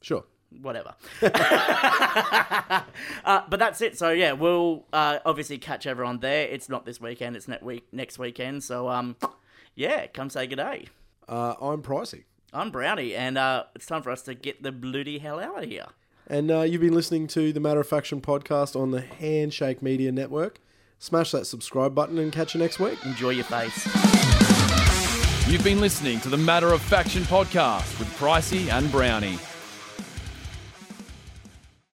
Sure. 0.00 0.24
whatever. 0.62 0.94
uh, 3.24 3.42
but 3.48 3.58
that's 3.58 3.80
it. 3.80 3.98
So 3.98 4.10
yeah, 4.10 4.32
we'll 4.32 4.86
uh, 4.92 5.18
obviously 5.24 5.58
catch 5.58 5.86
everyone 5.86 6.18
there. 6.20 6.46
It's 6.48 6.68
not 6.68 6.84
this 6.86 7.00
weekend. 7.00 7.36
It's 7.36 7.46
next 7.48 7.62
week. 7.62 7.84
Next 7.92 8.18
weekend. 8.18 8.64
So 8.64 8.88
um, 8.88 9.16
yeah, 9.74 10.06
come 10.08 10.30
say 10.30 10.46
good 10.46 10.56
day. 10.56 10.86
Uh, 11.28 11.54
I'm 11.60 11.82
pricey. 11.82 12.24
I'm 12.52 12.70
Brownie, 12.72 13.14
and 13.14 13.38
uh, 13.38 13.64
it's 13.76 13.86
time 13.86 14.02
for 14.02 14.10
us 14.10 14.22
to 14.22 14.34
get 14.34 14.62
the 14.62 14.72
bloody 14.72 15.18
hell 15.18 15.38
out 15.38 15.62
of 15.62 15.68
here. 15.70 15.86
And 16.26 16.50
uh, 16.50 16.62
you've 16.62 16.80
been 16.80 16.94
listening 16.94 17.26
to 17.28 17.52
the 17.52 17.60
Matter 17.60 17.80
of 17.80 17.86
Faction 17.88 18.20
podcast 18.20 18.74
on 18.80 18.90
the 18.90 19.00
Handshake 19.00 19.82
Media 19.82 20.10
Network. 20.10 20.58
Smash 21.00 21.30
that 21.30 21.46
subscribe 21.46 21.94
button 21.94 22.18
and 22.18 22.30
catch 22.30 22.54
you 22.54 22.60
next 22.60 22.78
week. 22.78 22.98
Enjoy 23.06 23.30
your 23.30 23.44
face. 23.44 23.86
You've 25.48 25.64
been 25.64 25.80
listening 25.80 26.20
to 26.20 26.28
the 26.28 26.36
Matter 26.36 26.74
of 26.74 26.82
Faction 26.82 27.22
podcast 27.22 27.98
with 27.98 28.08
Pricey 28.18 28.70
and 28.70 28.92
Brownie. 28.92 29.38